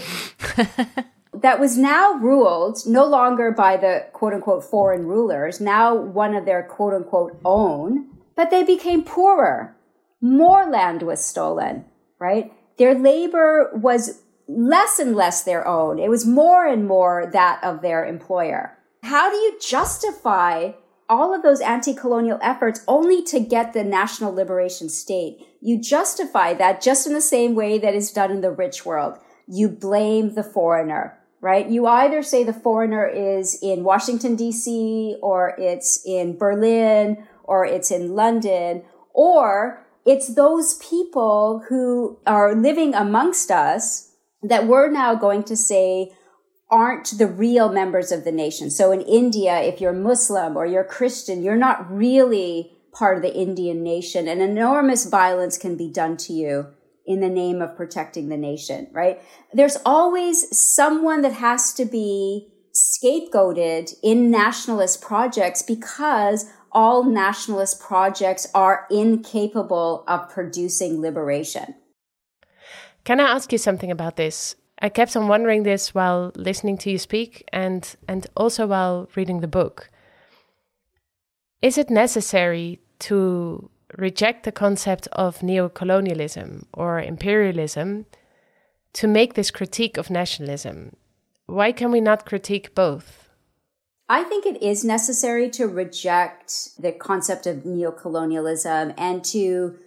[1.33, 6.45] that was now ruled no longer by the quote unquote foreign rulers, now one of
[6.45, 9.75] their quote unquote own, but they became poorer.
[10.21, 11.85] More land was stolen,
[12.19, 12.51] right?
[12.77, 15.99] Their labor was less and less their own.
[15.99, 18.78] It was more and more that of their employer.
[19.03, 20.71] How do you justify
[21.07, 25.47] all of those anti-colonial efforts only to get the national liberation state?
[25.61, 29.17] You justify that just in the same way that is done in the rich world.
[29.47, 31.67] You blame the foreigner, right?
[31.67, 37.91] You either say the foreigner is in Washington DC or it's in Berlin or it's
[37.91, 38.83] in London
[39.13, 44.11] or it's those people who are living amongst us
[44.43, 46.11] that we're now going to say
[46.71, 48.69] aren't the real members of the nation.
[48.69, 53.35] So in India, if you're Muslim or you're Christian, you're not really part of the
[53.35, 56.67] Indian nation and enormous violence can be done to you
[57.05, 59.19] in the name of protecting the nation, right?
[59.51, 68.47] There's always someone that has to be scapegoated in nationalist projects because all nationalist projects
[68.53, 71.75] are incapable of producing liberation.
[73.05, 74.55] Can I ask you something about this?
[74.81, 79.41] I kept on wondering this while listening to you speak and and also while reading
[79.41, 79.89] the book.
[81.61, 88.05] Is it necessary to reject the concept of neocolonialism or imperialism
[88.93, 90.95] to make this critique of nationalism?
[91.47, 93.29] Why can we not critique both?
[94.07, 99.77] I think it is necessary to reject the concept of neocolonialism and to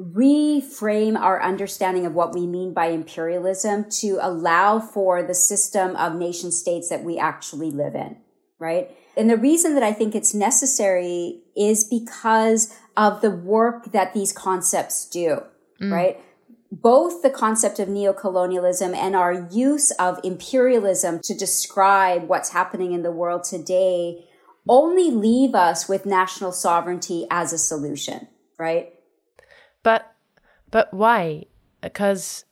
[0.00, 6.16] reframe our understanding of what we mean by imperialism to allow for the system of
[6.16, 8.16] nation states that we actually live in,
[8.58, 8.90] right?
[9.16, 14.32] And the reason that I think it's necessary is because of the work that these
[14.32, 15.42] concepts do,
[15.80, 15.92] mm.
[15.92, 16.20] right?
[16.70, 23.02] Both the concept of neocolonialism and our use of imperialism to describe what's happening in
[23.02, 24.24] the world today
[24.68, 28.28] only leave us with national sovereignty as a solution,
[28.58, 28.94] right?
[29.82, 30.14] But
[30.70, 31.44] but why?
[31.80, 32.44] Because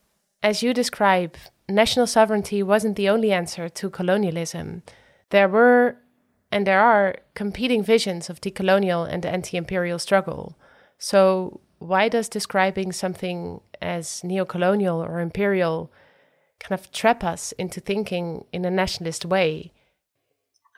[0.43, 1.37] as you describe,
[1.69, 4.83] national sovereignty wasn't the only answer to colonialism.
[5.31, 5.97] There were
[6.53, 10.59] and there are competing visions of decolonial and anti-imperial struggle.
[10.99, 15.93] So why does describing something as neo-colonial or imperial
[16.59, 19.73] kind of trap us into thinking in a nationalist way?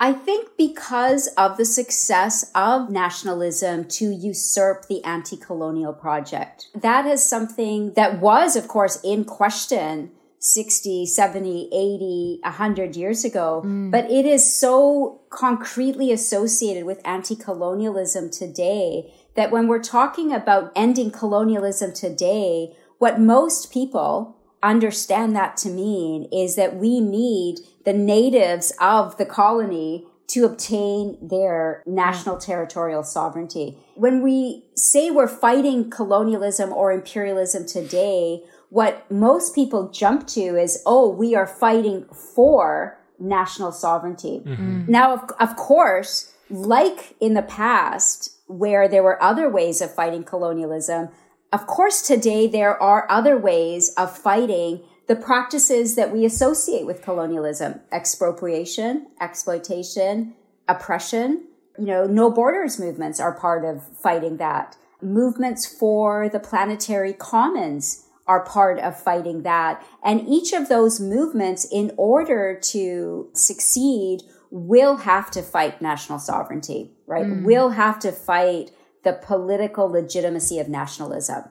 [0.03, 6.67] I think because of the success of nationalism to usurp the anti-colonial project.
[6.75, 13.63] That is something that was, of course, in question 60, 70, 80, 100 years ago,
[13.65, 13.93] mm.
[13.93, 21.13] but it is so concretely associated with anti-colonialism today that when we're talking about ending
[21.13, 28.73] colonialism today, what most people understand that to mean is that we need the natives
[28.81, 33.77] of the colony to obtain their national territorial sovereignty.
[33.97, 40.83] When we say we're fighting colonialism or imperialism today, what most people jump to is,
[40.87, 44.41] oh, we are fighting for national sovereignty.
[44.45, 44.91] Mm-hmm.
[44.91, 50.25] Now, of, of course, like in the past, where there were other ways of fighting
[50.25, 51.11] colonialism,
[51.53, 54.81] of course, today there are other ways of fighting
[55.13, 60.33] the practices that we associate with colonialism expropriation, exploitation,
[60.67, 61.45] oppression.
[61.79, 64.75] You know, no borders movements are part of fighting that.
[65.03, 69.85] Movements for the planetary commons are part of fighting that.
[70.03, 76.93] And each of those movements, in order to succeed, will have to fight national sovereignty,
[77.07, 77.27] right?
[77.27, 77.45] Mm.
[77.45, 78.71] Will have to fight
[79.05, 81.51] the political legitimacy of nationalism.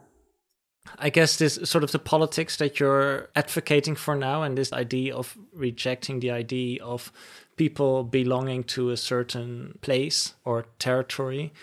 [0.97, 5.15] I guess this sort of the politics that you're advocating for now, and this idea
[5.15, 7.11] of rejecting the idea of
[7.55, 11.53] people belonging to a certain place or territory,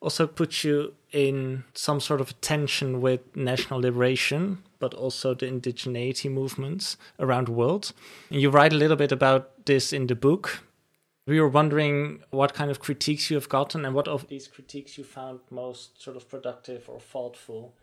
[0.00, 6.30] also puts you in some sort of tension with national liberation, but also the indigeneity
[6.30, 7.92] movements around the world.
[8.30, 10.62] And you write a little bit about this in the book.
[11.26, 14.96] We were wondering what kind of critiques you have gotten and what of these critiques
[14.96, 17.74] you found most sort of productive or thoughtful.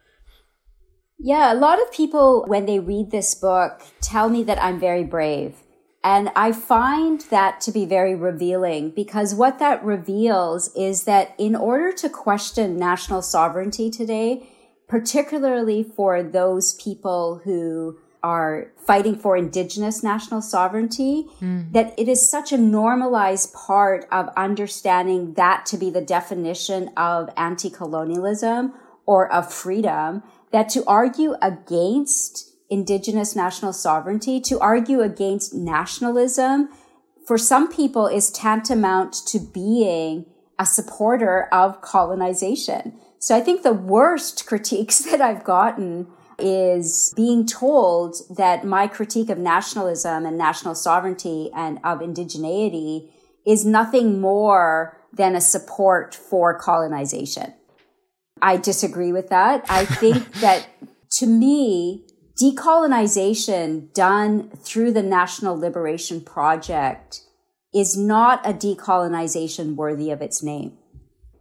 [1.18, 5.04] Yeah, a lot of people, when they read this book, tell me that I'm very
[5.04, 5.64] brave.
[6.04, 11.56] And I find that to be very revealing because what that reveals is that in
[11.56, 14.48] order to question national sovereignty today,
[14.88, 21.72] particularly for those people who are fighting for indigenous national sovereignty, mm.
[21.74, 27.30] that it is such a normalized part of understanding that to be the definition of
[27.36, 28.74] anti-colonialism
[29.06, 30.22] or of freedom
[30.52, 36.70] that to argue against indigenous national sovereignty, to argue against nationalism,
[37.26, 40.26] for some people is tantamount to being
[40.58, 42.98] a supporter of colonization.
[43.20, 49.30] So I think the worst critiques that I've gotten is being told that my critique
[49.30, 53.10] of nationalism and national sovereignty and of indigeneity
[53.46, 57.54] is nothing more than a support for colonization.
[58.42, 59.66] I disagree with that.
[59.70, 60.68] I think that
[61.18, 62.06] to me,
[62.42, 67.22] decolonization done through the National Liberation Project
[67.74, 70.78] is not a decolonization worthy of its name.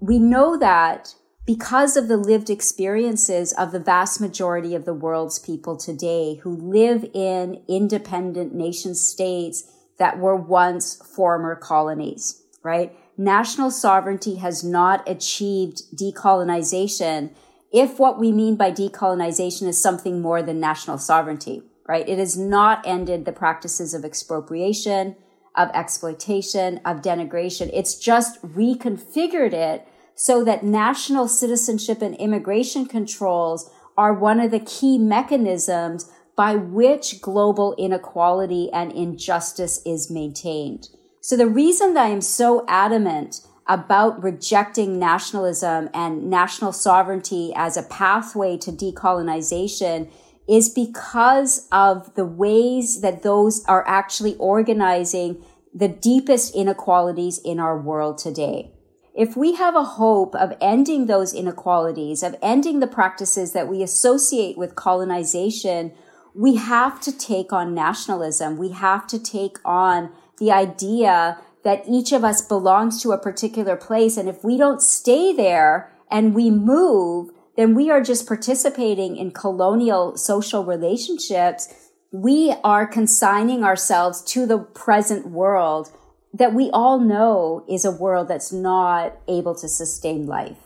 [0.00, 1.14] We know that
[1.46, 6.56] because of the lived experiences of the vast majority of the world's people today who
[6.56, 12.96] live in independent nation states that were once former colonies, right?
[13.16, 17.30] National sovereignty has not achieved decolonization
[17.72, 22.08] if what we mean by decolonization is something more than national sovereignty, right?
[22.08, 25.16] It has not ended the practices of expropriation,
[25.56, 27.70] of exploitation, of denigration.
[27.72, 34.60] It's just reconfigured it so that national citizenship and immigration controls are one of the
[34.60, 40.88] key mechanisms by which global inequality and injustice is maintained.
[41.24, 47.78] So the reason that I am so adamant about rejecting nationalism and national sovereignty as
[47.78, 50.10] a pathway to decolonization
[50.46, 57.80] is because of the ways that those are actually organizing the deepest inequalities in our
[57.80, 58.70] world today.
[59.16, 63.82] If we have a hope of ending those inequalities, of ending the practices that we
[63.82, 65.92] associate with colonization,
[66.34, 68.58] we have to take on nationalism.
[68.58, 73.76] We have to take on the idea that each of us belongs to a particular
[73.76, 74.16] place.
[74.16, 79.30] And if we don't stay there and we move, then we are just participating in
[79.30, 81.72] colonial social relationships.
[82.12, 85.90] We are consigning ourselves to the present world
[86.32, 90.58] that we all know is a world that's not able to sustain life.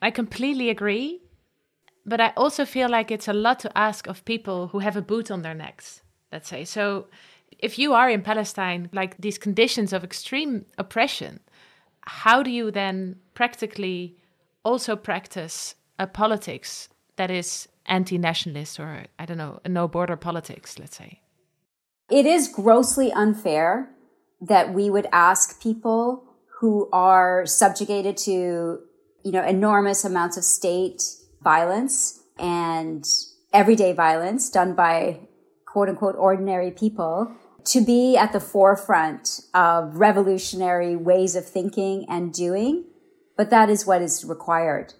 [0.00, 1.20] I completely agree.
[2.04, 5.02] But I also feel like it's a lot to ask of people who have a
[5.02, 6.64] boot on their necks, let's say.
[6.64, 7.06] So
[7.62, 11.38] if you are in Palestine, like these conditions of extreme oppression,
[12.02, 14.16] how do you then practically
[14.64, 20.16] also practice a politics that is anti nationalist or, I don't know, a no border
[20.16, 21.20] politics, let's say?
[22.10, 23.90] It is grossly unfair
[24.40, 26.24] that we would ask people
[26.58, 28.80] who are subjugated to,
[29.24, 31.00] you know, enormous amounts of state
[31.42, 33.04] violence and
[33.52, 35.20] everyday violence done by
[35.64, 37.32] quote unquote ordinary people
[37.64, 42.84] to be at the forefront of revolutionary ways of thinking and doing,
[43.36, 44.94] but that is what is required.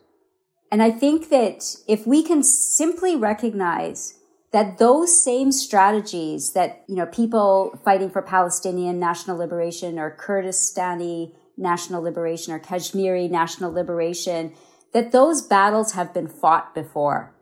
[0.70, 4.18] And I think that if we can simply recognize
[4.52, 11.34] that those same strategies that, you know, people fighting for Palestinian national liberation or Kurdistani
[11.56, 14.54] national liberation or Kashmiri national liberation,
[14.92, 17.34] that those battles have been fought before.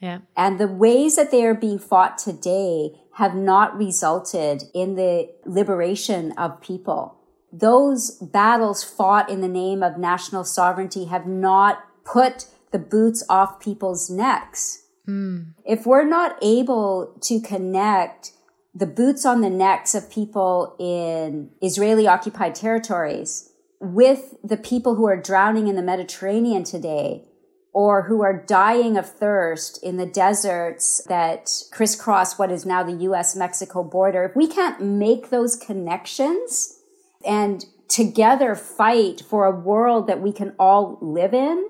[0.00, 0.18] Yeah.
[0.36, 6.30] And the ways that they are being fought today have not resulted in the liberation
[6.38, 7.16] of people.
[7.52, 13.58] Those battles fought in the name of national sovereignty have not put the boots off
[13.58, 14.84] people's necks.
[15.08, 15.54] Mm.
[15.64, 18.34] If we're not able to connect
[18.72, 23.50] the boots on the necks of people in Israeli occupied territories
[23.80, 27.24] with the people who are drowning in the Mediterranean today,
[27.72, 33.04] or who are dying of thirst in the deserts that crisscross what is now the
[33.04, 36.80] US Mexico border, if we can't make those connections
[37.24, 41.68] and together fight for a world that we can all live in,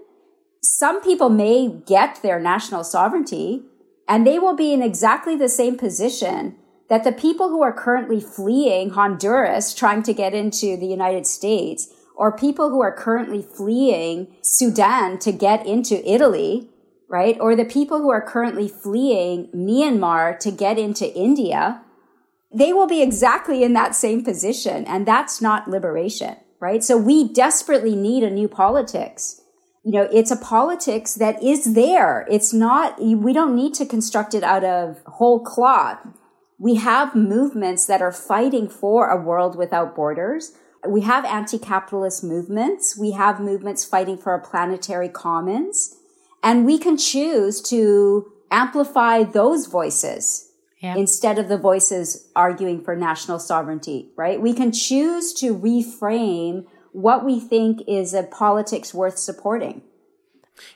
[0.63, 3.63] some people may get their national sovereignty
[4.09, 6.57] and they will be in exactly the same position
[6.89, 11.89] that the people who are currently fleeing Honduras trying to get into the United States
[12.19, 16.69] or people who are currently fleeing Sudan to get into Italy,
[17.09, 17.39] right?
[17.41, 21.81] Or the people who are currently fleeing Myanmar to get into India,
[22.53, 24.85] they will be exactly in that same position.
[24.85, 26.85] And that's not liberation, right?
[26.85, 29.41] So we desperately need a new politics
[29.89, 32.27] you know, it's a politics that is there.
[32.31, 35.99] It's not, we don't need to construct it out of whole cloth.
[36.59, 40.53] We have movements that are fighting for a world without borders.
[40.87, 42.97] We have anti-capitalist movements.
[42.97, 45.97] We have movements fighting for a planetary commons.
[46.43, 50.95] And we can choose to amplify those voices yeah.
[50.95, 54.41] instead of the voices arguing for national sovereignty, right?
[54.41, 59.83] We can choose to reframe what we think is a politics worth supporting.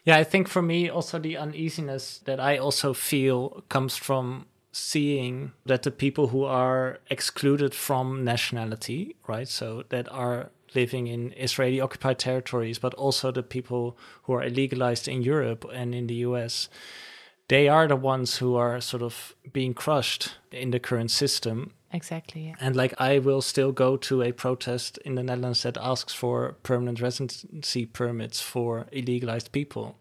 [0.04, 5.52] Yeah, I think for me, also the uneasiness that I also feel comes from seeing
[5.66, 11.80] that the people who are excluded from nationality, right, so that are living in Israeli
[11.80, 16.70] occupied territories, but also the people who are illegalized in Europe and in the US,
[17.48, 22.46] they are the ones who are sort of being crushed in the current system Exactly.
[22.46, 22.54] Yeah.
[22.60, 26.56] And like I will still go to a protest in the Netherlands that asks for
[26.62, 29.98] permanent residency permits for illegalized people,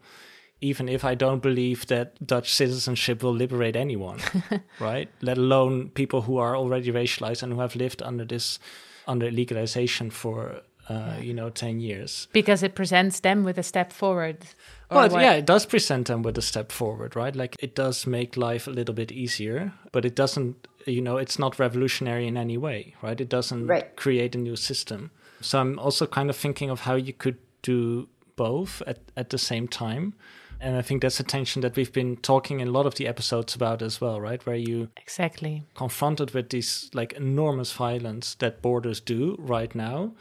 [0.61, 4.19] even if I don't believe that Dutch citizenship will liberate anyone,
[4.79, 5.09] right?
[5.21, 8.59] Let alone people who are already racialized and who have lived under this
[9.07, 12.27] under legalization for uh, you know 10 years.
[12.31, 14.45] Because it presents them with a step forward
[14.89, 17.35] well yeah it does present them with a step forward right?
[17.35, 21.39] Like it does make life a little bit easier but it doesn't you know it's
[21.39, 23.19] not revolutionary in any way right?
[23.19, 23.95] It doesn't right.
[23.95, 25.11] create a new system.
[25.39, 29.37] So i'm also kind of thinking of how you could do both at, at the
[29.37, 30.13] same time
[30.61, 33.07] and i think that's a tension that we've been talking in a lot of the
[33.07, 34.45] episodes about as well right?
[34.45, 35.63] Where you exactly.
[35.75, 40.13] confronted with this like enormous violence that borders do right now.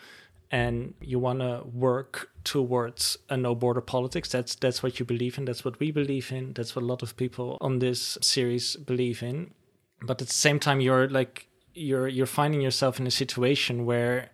[0.52, 4.28] And you want to work towards a no border politics.
[4.30, 5.44] That's that's what you believe in.
[5.44, 6.54] That's what we believe in.
[6.54, 9.52] That's what a lot of people on this series believe in.
[10.02, 14.30] But at the same time you're like you're you're finding yourself in a situation where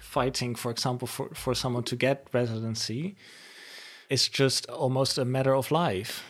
[0.00, 3.16] fighting for example for for someone to get residency
[4.10, 6.24] is just almost a matter of life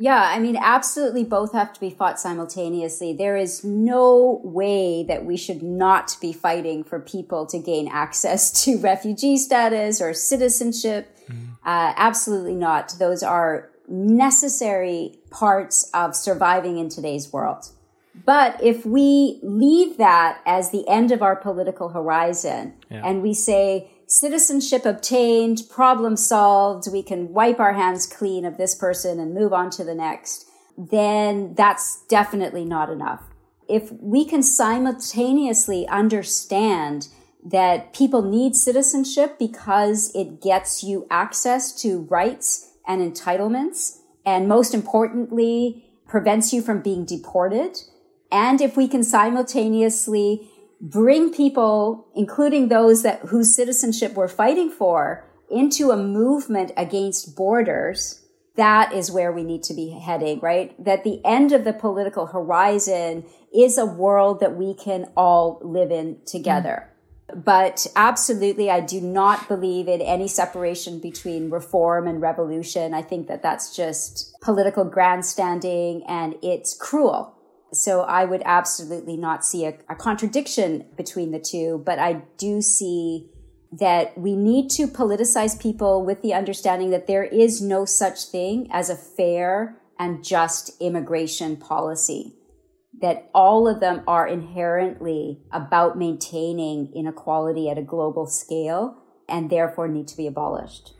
[0.00, 3.12] yeah, I mean, absolutely both have to be fought simultaneously.
[3.12, 8.50] There is no way that we should not be fighting for people to gain access
[8.64, 11.14] to refugee status or citizenship.
[11.28, 11.50] Mm.
[11.66, 12.94] Uh, absolutely not.
[12.98, 17.68] Those are necessary parts of surviving in today's world.
[18.24, 23.02] But if we leave that as the end of our political horizon yeah.
[23.04, 28.74] and we say, citizenship obtained, problem solved, we can wipe our hands clean of this
[28.74, 33.22] person and move on to the next, then that's definitely not enough.
[33.68, 37.06] If we can simultaneously understand
[37.44, 44.74] that people need citizenship because it gets you access to rights and entitlements, and most
[44.74, 47.78] importantly, prevents you from being deported.
[48.32, 50.49] And if we can simultaneously
[50.80, 58.24] bring people, including those that whose citizenship we're fighting for, into a movement against borders,
[58.56, 60.82] that is where we need to be heading, right?
[60.82, 63.24] That the end of the political horizon
[63.54, 66.86] is a world that we can all live in together.
[66.86, 67.44] Mm.
[67.44, 72.92] But absolutely, I do not believe in any separation between reform and revolution.
[72.92, 77.36] I think that that's just political grandstanding and it's cruel
[77.72, 82.60] so I would absolutely not see a, a, contradiction between the two, but I do
[82.60, 83.30] see
[83.72, 88.68] that we need to politicize people with the understanding that there is no such thing
[88.72, 92.34] as a fair and just immigration policy.
[93.00, 98.96] That all of them are inherently about maintaining inequality at a global scale
[99.28, 100.94] and therefore need to be abolished.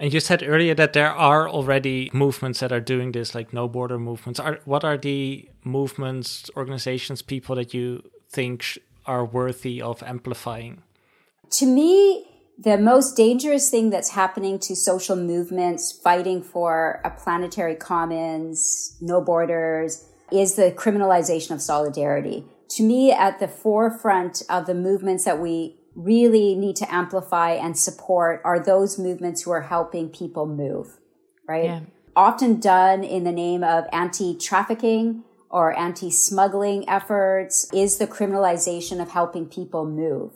[0.00, 3.68] And you said earlier that there are already movements that are doing this, like no
[3.68, 4.40] border movements.
[4.40, 10.82] Are what are the movements, organizations, people that you think are worthy of amplifying?
[11.50, 12.26] To me,
[12.58, 19.20] the most dangerous thing that's happening to social movements fighting for a planetary commons, no
[19.20, 22.44] borders, is the criminalization of solidarity.
[22.70, 27.76] To me, at the forefront of the movements that we really need to amplify and
[27.76, 30.98] support are those movements who are helping people move,
[31.48, 31.64] right?
[31.64, 31.80] Yeah.
[32.14, 39.00] Often done in the name of anti trafficking or anti smuggling efforts is the criminalization
[39.00, 40.32] of helping people move.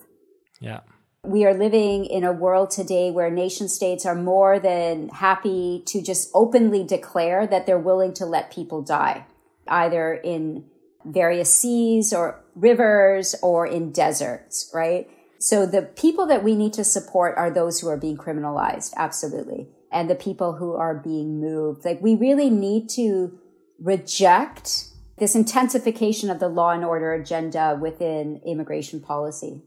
[0.61, 0.81] Yeah.
[1.25, 6.01] We are living in a world today where nation states are more than happy to
[6.01, 9.27] just openly declare that they're willing to let people die,
[9.67, 10.67] either in
[11.05, 15.09] various seas or rivers or in deserts, right?
[15.47, 19.69] So the people that we need to support are those who are being criminalized, absolutely.
[19.93, 21.85] And the people who are being moved.
[21.85, 23.39] Like we really need to
[23.79, 29.63] reject this intensification of the law and order agenda within immigration policy.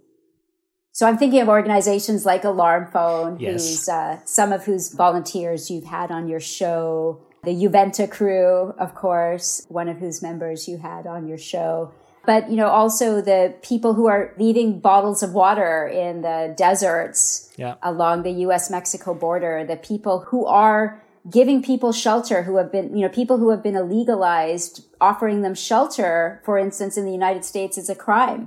[0.92, 3.66] So I'm thinking of organizations like Alarm Phone, yes.
[3.66, 8.96] who's uh, some of whose volunteers you've had on your show, the Juventa crew, of
[8.96, 11.94] course, one of whose members you had on your show
[12.30, 17.52] but you know also the people who are leaving bottles of water in the deserts
[17.58, 17.74] yeah.
[17.82, 21.02] along the US Mexico border the people who are
[21.38, 25.56] giving people shelter who have been you know people who have been illegalized offering them
[25.56, 28.42] shelter for instance in the United States is a crime.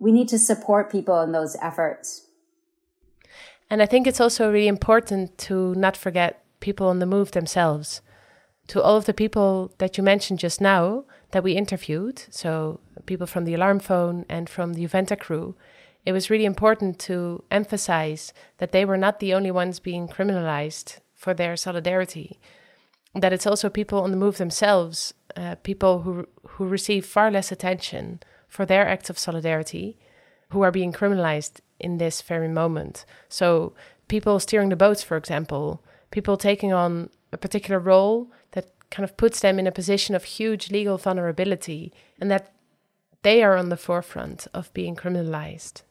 [0.00, 2.06] We need to support people in those efforts.
[3.68, 6.30] And i think it's also really important to not forget
[6.60, 8.00] people on the move themselves.
[8.72, 9.48] To all of the people
[9.80, 11.04] that you mentioned just now
[11.36, 15.54] that we interviewed, so people from the alarm phone and from the Juventa crew,
[16.06, 20.98] it was really important to emphasize that they were not the only ones being criminalized
[21.14, 22.40] for their solidarity.
[23.14, 27.52] That it's also people on the move themselves, uh, people who who receive far less
[27.52, 29.98] attention for their acts of solidarity,
[30.52, 33.04] who are being criminalized in this very moment.
[33.28, 33.74] So
[34.08, 39.16] people steering the boats, for example, people taking on a particular role that kind of
[39.16, 42.52] puts them in a position of huge legal vulnerability and that
[43.22, 45.82] they are on the forefront of being criminalized.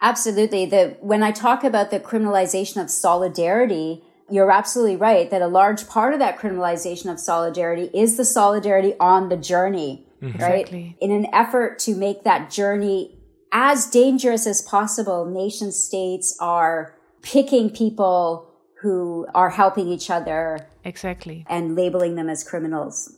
[0.00, 0.66] Absolutely.
[0.66, 5.88] The when I talk about the criminalization of solidarity, you're absolutely right that a large
[5.88, 10.38] part of that criminalization of solidarity is the solidarity on the journey, mm-hmm.
[10.42, 10.60] right?
[10.60, 10.96] Exactly.
[11.00, 13.18] In an effort to make that journey
[13.52, 18.50] as dangerous as possible, nation states are picking people
[18.82, 20.68] who are helping each other.
[20.86, 21.44] Exactly.
[21.48, 23.12] And labeling them as criminals.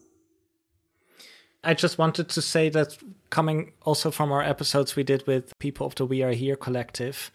[1.62, 2.96] I just wanted to say that
[3.28, 7.30] coming also from our episodes we did with people of the We Are Here collective,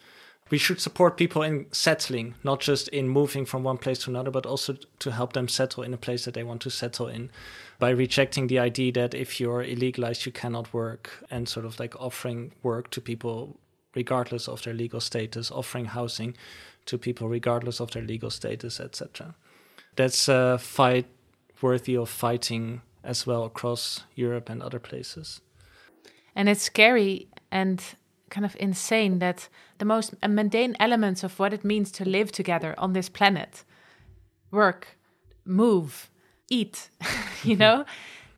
[0.50, 4.32] we should support people in settling, not just in moving from one place to another,
[4.32, 7.30] but also to help them settle in a place that they want to settle in
[7.78, 11.96] by rejecting the idea that if you're illegalized, you cannot work and sort of like
[12.02, 13.60] offering work to people
[13.94, 16.36] regardless of their legal status, offering housing
[16.88, 19.36] to people regardless of their legal status, etc.
[19.96, 21.08] That's a fight
[21.62, 25.42] worthy of fighting as well across Europe and other places.
[26.36, 27.84] And it's scary and
[28.30, 32.74] kind of insane that the most mundane elements of what it means to live together
[32.78, 33.64] on this planet
[34.52, 34.98] work,
[35.46, 36.10] move,
[36.50, 36.90] eat,
[37.44, 37.86] you know,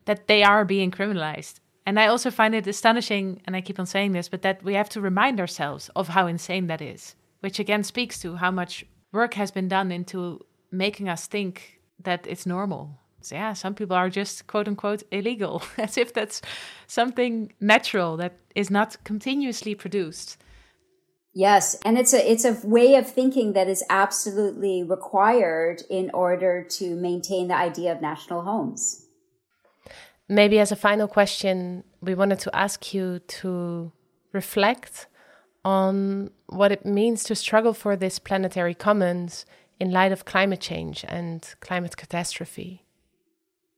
[0.04, 1.60] that they are being criminalized.
[1.86, 4.74] And I also find it astonishing, and I keep on saying this, but that we
[4.74, 8.84] have to remind ourselves of how insane that is which again speaks to how much
[9.12, 10.44] work has been done into
[10.76, 12.98] making us think that it's normal.
[13.20, 16.42] So yeah, some people are just quote unquote illegal, as if that's
[16.86, 20.38] something natural that is not continuously produced.
[21.32, 26.62] Yes, and it's a it's a way of thinking that is absolutely required in order
[26.78, 29.04] to maintain the idea of national homes.
[30.28, 33.92] Maybe as a final question, we wanted to ask you to
[34.32, 35.08] reflect
[35.64, 39.44] on what it means to struggle for this planetary commons
[39.78, 42.84] in light of climate change and climate catastrophe.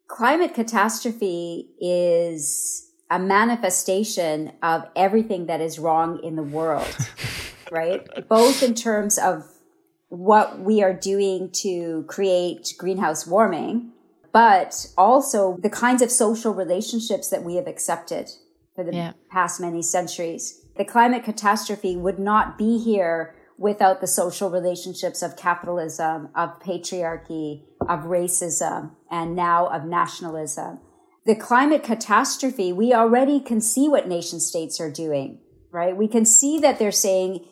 [0.06, 6.96] Climate catastrophe is a manifestation of everything that is wrong in the world,
[7.70, 8.06] right?
[8.28, 9.44] Both in terms of
[10.08, 13.92] what we are doing to create greenhouse warming,
[14.32, 18.30] but also the kinds of social relationships that we have accepted
[18.74, 19.12] for the yeah.
[19.30, 25.36] past many centuries the climate catastrophe would not be here without the social relationships of
[25.36, 30.78] capitalism, of patriarchy, of racism and now of nationalism.
[31.26, 35.40] The climate catastrophe, we already can see what nation states are doing,
[35.72, 35.96] right?
[35.96, 37.44] We can see that they're saying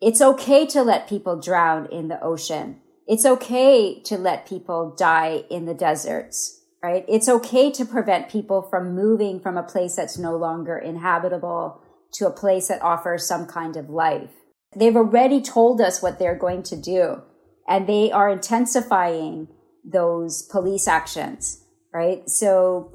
[0.00, 2.80] it's okay to let people drown in the ocean.
[3.06, 7.04] It's okay to let people die in the deserts, right?
[7.06, 11.82] It's okay to prevent people from moving from a place that's no longer inhabitable
[12.14, 14.30] to a place that offers some kind of life.
[14.74, 17.22] They've already told us what they're going to do
[17.68, 19.48] and they are intensifying
[19.84, 22.28] those police actions, right?
[22.28, 22.92] So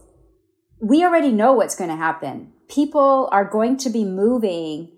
[0.79, 2.53] we already know what's going to happen.
[2.69, 4.91] People are going to be moving,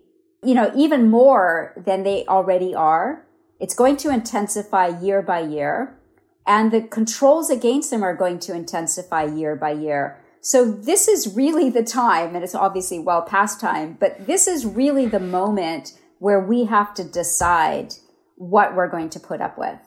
[0.43, 3.25] you know, even more than they already are.
[3.59, 5.97] It's going to intensify year by year
[6.47, 10.23] and the controls against them are going to intensify year by year.
[10.39, 14.65] So this is really the time, and it's obviously well past time, but this is
[14.65, 17.93] really the moment where we have to decide
[18.35, 19.79] what we're going to put up with,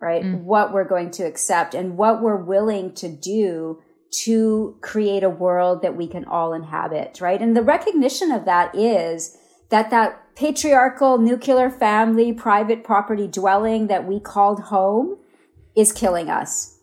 [0.00, 0.22] right?
[0.22, 0.42] Mm.
[0.42, 3.80] What we're going to accept and what we're willing to do
[4.24, 7.40] to create a world that we can all inhabit, right?
[7.40, 9.36] And the recognition of that is
[9.70, 15.16] that that patriarchal nuclear family private property dwelling that we called home
[15.74, 16.78] is killing us,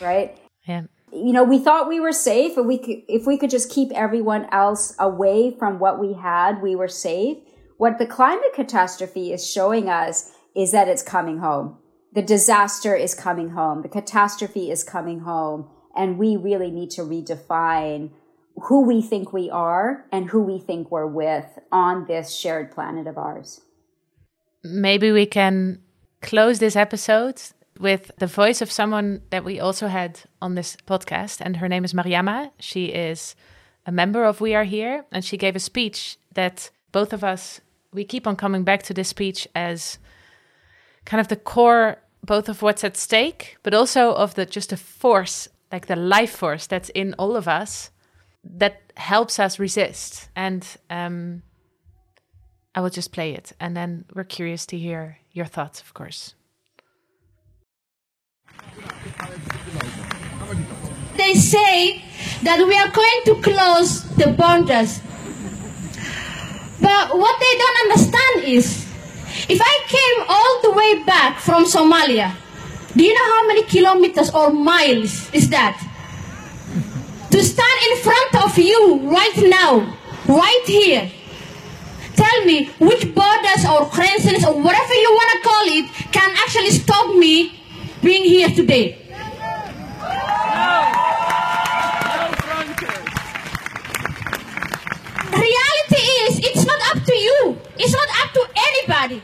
[0.00, 0.36] right?
[0.66, 0.82] Yeah.
[1.12, 3.90] You know, we thought we were safe and we could, if we could just keep
[3.92, 7.38] everyone else away from what we had, we were safe.
[7.78, 11.78] What the climate catastrophe is showing us is that it's coming home.
[12.12, 13.82] The disaster is coming home.
[13.82, 15.70] The catastrophe is coming home.
[15.96, 18.10] And we really need to redefine
[18.62, 23.06] who we think we are and who we think we're with on this shared planet
[23.06, 23.60] of ours.
[24.64, 25.80] Maybe we can
[26.20, 27.40] close this episode
[27.78, 31.84] with the voice of someone that we also had on this podcast, and her name
[31.84, 32.50] is Mariama.
[32.58, 33.36] She is
[33.86, 37.60] a member of We Are Here, and she gave a speech that both of us
[37.92, 39.98] we keep on coming back to this speech as
[41.04, 44.76] kind of the core both of what's at stake, but also of the just the
[44.76, 47.90] force, like the life force that's in all of us
[48.44, 50.28] that helps us resist.
[50.36, 51.42] And um,
[52.74, 56.34] I will just play it, and then we're curious to hear your thoughts, of course.
[61.16, 62.04] They say
[62.42, 65.00] that we are going to close the borders.
[66.80, 68.86] But what they don't understand is
[69.48, 72.34] if I came all the way back from Somalia,
[72.96, 75.76] do you know how many kilometers or miles is that?
[77.30, 79.96] To stand in front of you right now,
[80.26, 81.10] right here,
[82.16, 86.70] tell me which borders or cransons or whatever you want to call it can actually
[86.70, 87.52] stop me
[88.02, 88.98] being here today.
[95.48, 97.58] Reality is, it's not up to you.
[97.78, 99.22] It's not up to anybody.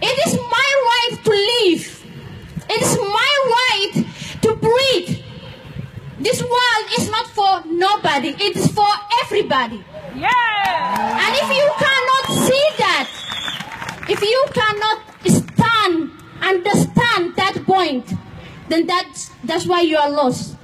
[0.00, 1.82] It is my right to live.
[2.70, 3.94] It is my right
[4.42, 5.22] to breathe.
[6.20, 8.28] This world is not for nobody.
[8.30, 8.88] It is for
[9.22, 9.84] everybody.
[10.16, 11.22] Yeah.
[11.22, 13.06] And if you cannot see that,
[14.08, 16.10] if you cannot stand,
[16.42, 18.12] understand that point,
[18.68, 20.56] then that's that's why you are lost.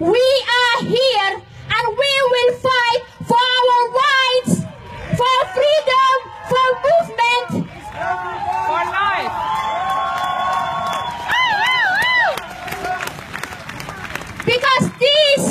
[0.00, 1.42] We are here
[1.80, 4.54] and we will fight for our rights,
[5.16, 6.16] for freedom,
[6.50, 7.68] for movement,
[8.68, 9.34] for life.
[14.44, 15.42] Because this,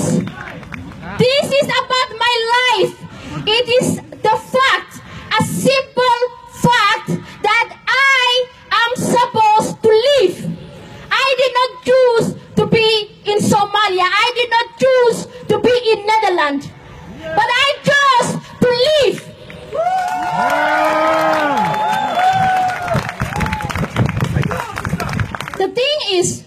[1.17, 2.93] this is about my life.
[3.47, 5.01] It is the fact,
[5.39, 7.07] a simple fact
[7.41, 8.47] that I
[8.83, 10.37] am supposed to live.
[11.11, 12.27] I did not choose
[12.57, 14.05] to be in Somalia.
[14.05, 16.67] I did not choose to be in Netherlands.
[17.19, 18.29] But I chose
[18.61, 19.17] to live.
[25.57, 26.43] The thing is,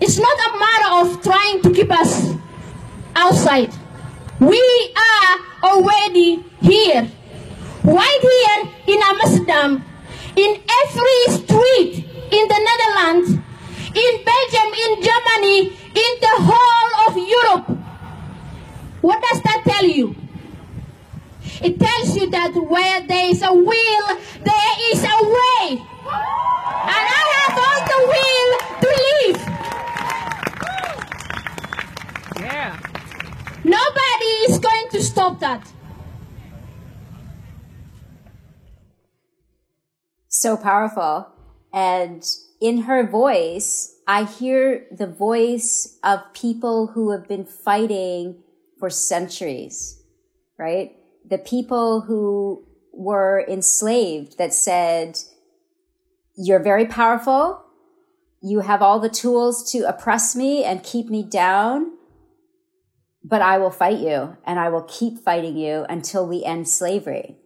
[0.00, 2.34] it's not a matter of trying to keep us
[3.16, 3.72] outside.
[4.38, 7.10] We are already here.
[7.84, 8.58] Right here
[8.94, 9.84] in Amsterdam,
[10.36, 13.30] in every street in the Netherlands,
[13.94, 15.58] in Belgium, in Germany,
[15.94, 17.77] in the whole of Europe.
[19.00, 20.14] What does that tell you?
[21.62, 24.06] It tells you that where there is a will,
[24.44, 25.70] there is a way.
[25.70, 28.50] And I have all the will
[28.82, 29.40] to live.
[32.40, 32.78] Yeah.
[33.64, 35.72] Nobody is going to stop that.
[40.28, 41.28] So powerful.
[41.72, 42.24] And
[42.60, 48.42] in her voice, I hear the voice of people who have been fighting
[48.78, 50.02] for centuries,
[50.58, 50.96] right?
[51.28, 55.18] The people who were enslaved that said,
[56.36, 57.64] you're very powerful.
[58.40, 61.92] You have all the tools to oppress me and keep me down,
[63.24, 67.36] but I will fight you and I will keep fighting you until we end slavery,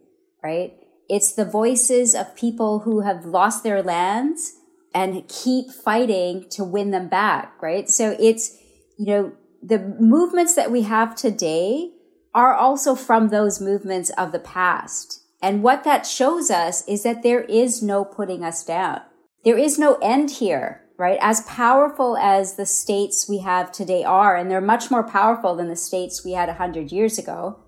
[0.43, 0.75] right?
[1.09, 4.55] It's the voices of people who have lost their lands
[4.95, 7.89] and keep fighting to win them back, right?
[7.89, 8.57] So it's,
[8.99, 9.33] you know,
[9.63, 11.93] the movements that we have today
[12.35, 15.23] are also from those movements of the past.
[15.41, 19.03] And what that shows us is that there is no putting us down.
[19.45, 21.19] There is no end here, right?
[21.21, 25.69] As powerful as the states we have today are, and they're much more powerful than
[25.69, 27.59] the states we had a hundred years ago,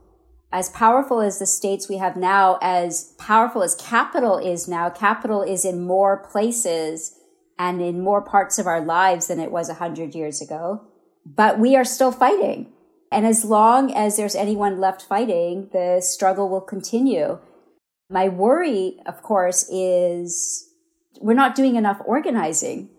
[0.53, 5.43] as powerful as the states we have now, as powerful as capital is now, capital
[5.43, 7.19] is in more places
[7.59, 10.87] and in more parts of our lives than it was a hundred years ago.
[11.27, 12.73] But we are still fighting.
[13.11, 17.39] And as long as there's anyone left fighting, the struggle will continue.
[18.11, 20.69] My worry, of course, is
[21.21, 22.91] we're not doing enough organizing.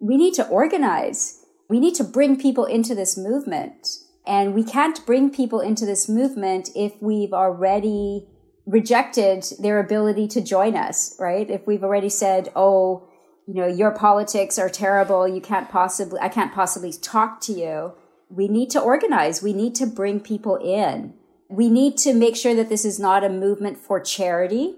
[0.00, 1.40] We need to organize.
[1.68, 3.88] We need to bring people into this movement.
[4.26, 8.28] And we can't bring people into this movement if we've already
[8.66, 11.50] rejected their ability to join us, right?
[11.50, 13.08] If we've already said, oh,
[13.46, 15.28] you know, your politics are terrible.
[15.28, 17.92] You can't possibly, I can't possibly talk to you.
[18.30, 19.42] We need to organize.
[19.42, 21.14] We need to bring people in.
[21.48, 24.76] We need to make sure that this is not a movement for charity,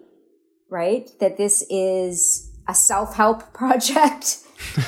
[0.69, 1.09] right?
[1.21, 4.39] That this is a self-help project.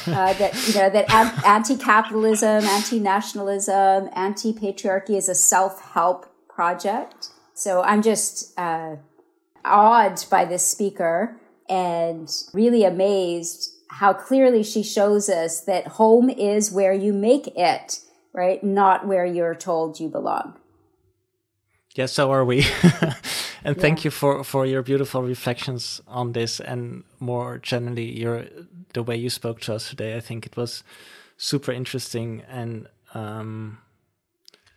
[0.07, 1.11] uh, that you know that
[1.47, 7.29] anti-capitalism, anti-nationalism, anti-patriarchy is a self-help project.
[7.53, 8.97] So I'm just uh,
[9.67, 11.37] awed by this speaker
[11.69, 18.01] and really amazed how clearly she shows us that home is where you make it,
[18.33, 18.63] right?
[18.63, 20.59] Not where you're told you belong.
[21.95, 22.67] Yes, so are we.
[23.65, 23.83] and yeah.
[23.83, 28.45] thank you for, for your beautiful reflections on this and more generally your
[28.95, 30.17] the way you spoke to us today.
[30.17, 30.83] I think it was
[31.37, 33.79] super interesting and um,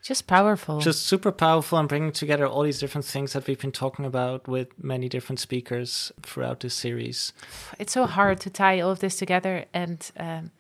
[0.02, 0.80] just powerful.
[0.80, 4.48] Just super powerful and bringing together all these different things that we've been talking about
[4.48, 7.34] with many different speakers throughout this series.
[7.78, 9.66] It's so hard to tie all of this together.
[9.74, 10.52] And um,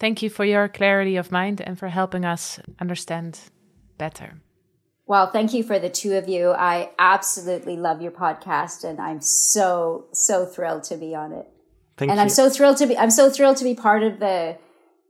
[0.00, 3.38] thank you for your clarity of mind and for helping us understand
[3.96, 4.40] better.
[5.06, 6.50] Well, thank you for the two of you.
[6.50, 11.46] I absolutely love your podcast and I'm so, so thrilled to be on it.
[11.96, 12.12] Thank you.
[12.12, 12.22] and you.
[12.22, 14.56] I'm so thrilled to be, I'm so thrilled to be part of the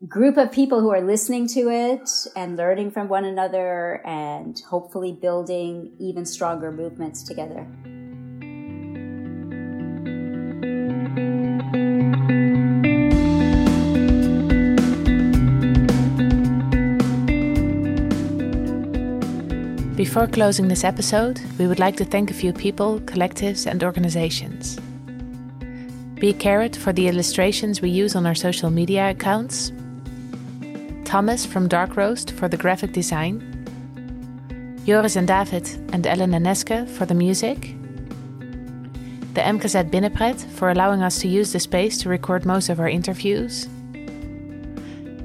[0.08, 5.12] group of people who are listening to it and learning from one another and hopefully
[5.12, 7.66] building even stronger movements together.
[19.96, 24.78] Before closing this episode, we would like to thank a few people, collectives, and organizations.
[26.14, 29.72] Be Carrot for the illustrations we use on our social media accounts,
[31.10, 33.40] Thomas from Dark Roast for the graphic design,
[34.86, 37.74] Joris and David and Ellen and Neske for the music,
[39.34, 42.88] the MKZ Binnenpret for allowing us to use the space to record most of our
[42.88, 43.64] interviews,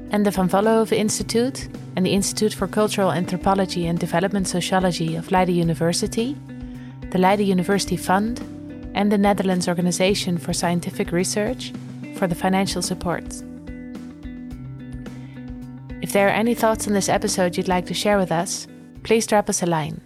[0.09, 5.31] and the Van Vollenhoven Institute and the Institute for Cultural Anthropology and Development Sociology of
[5.31, 6.35] Leiden University,
[7.11, 8.39] the Leiden University Fund,
[8.95, 11.71] and the Netherlands Organization for Scientific Research
[12.15, 13.23] for the financial support.
[16.15, 18.67] There are any thoughts on this episode you'd like to share with us,
[19.03, 19.99] please drop us a line.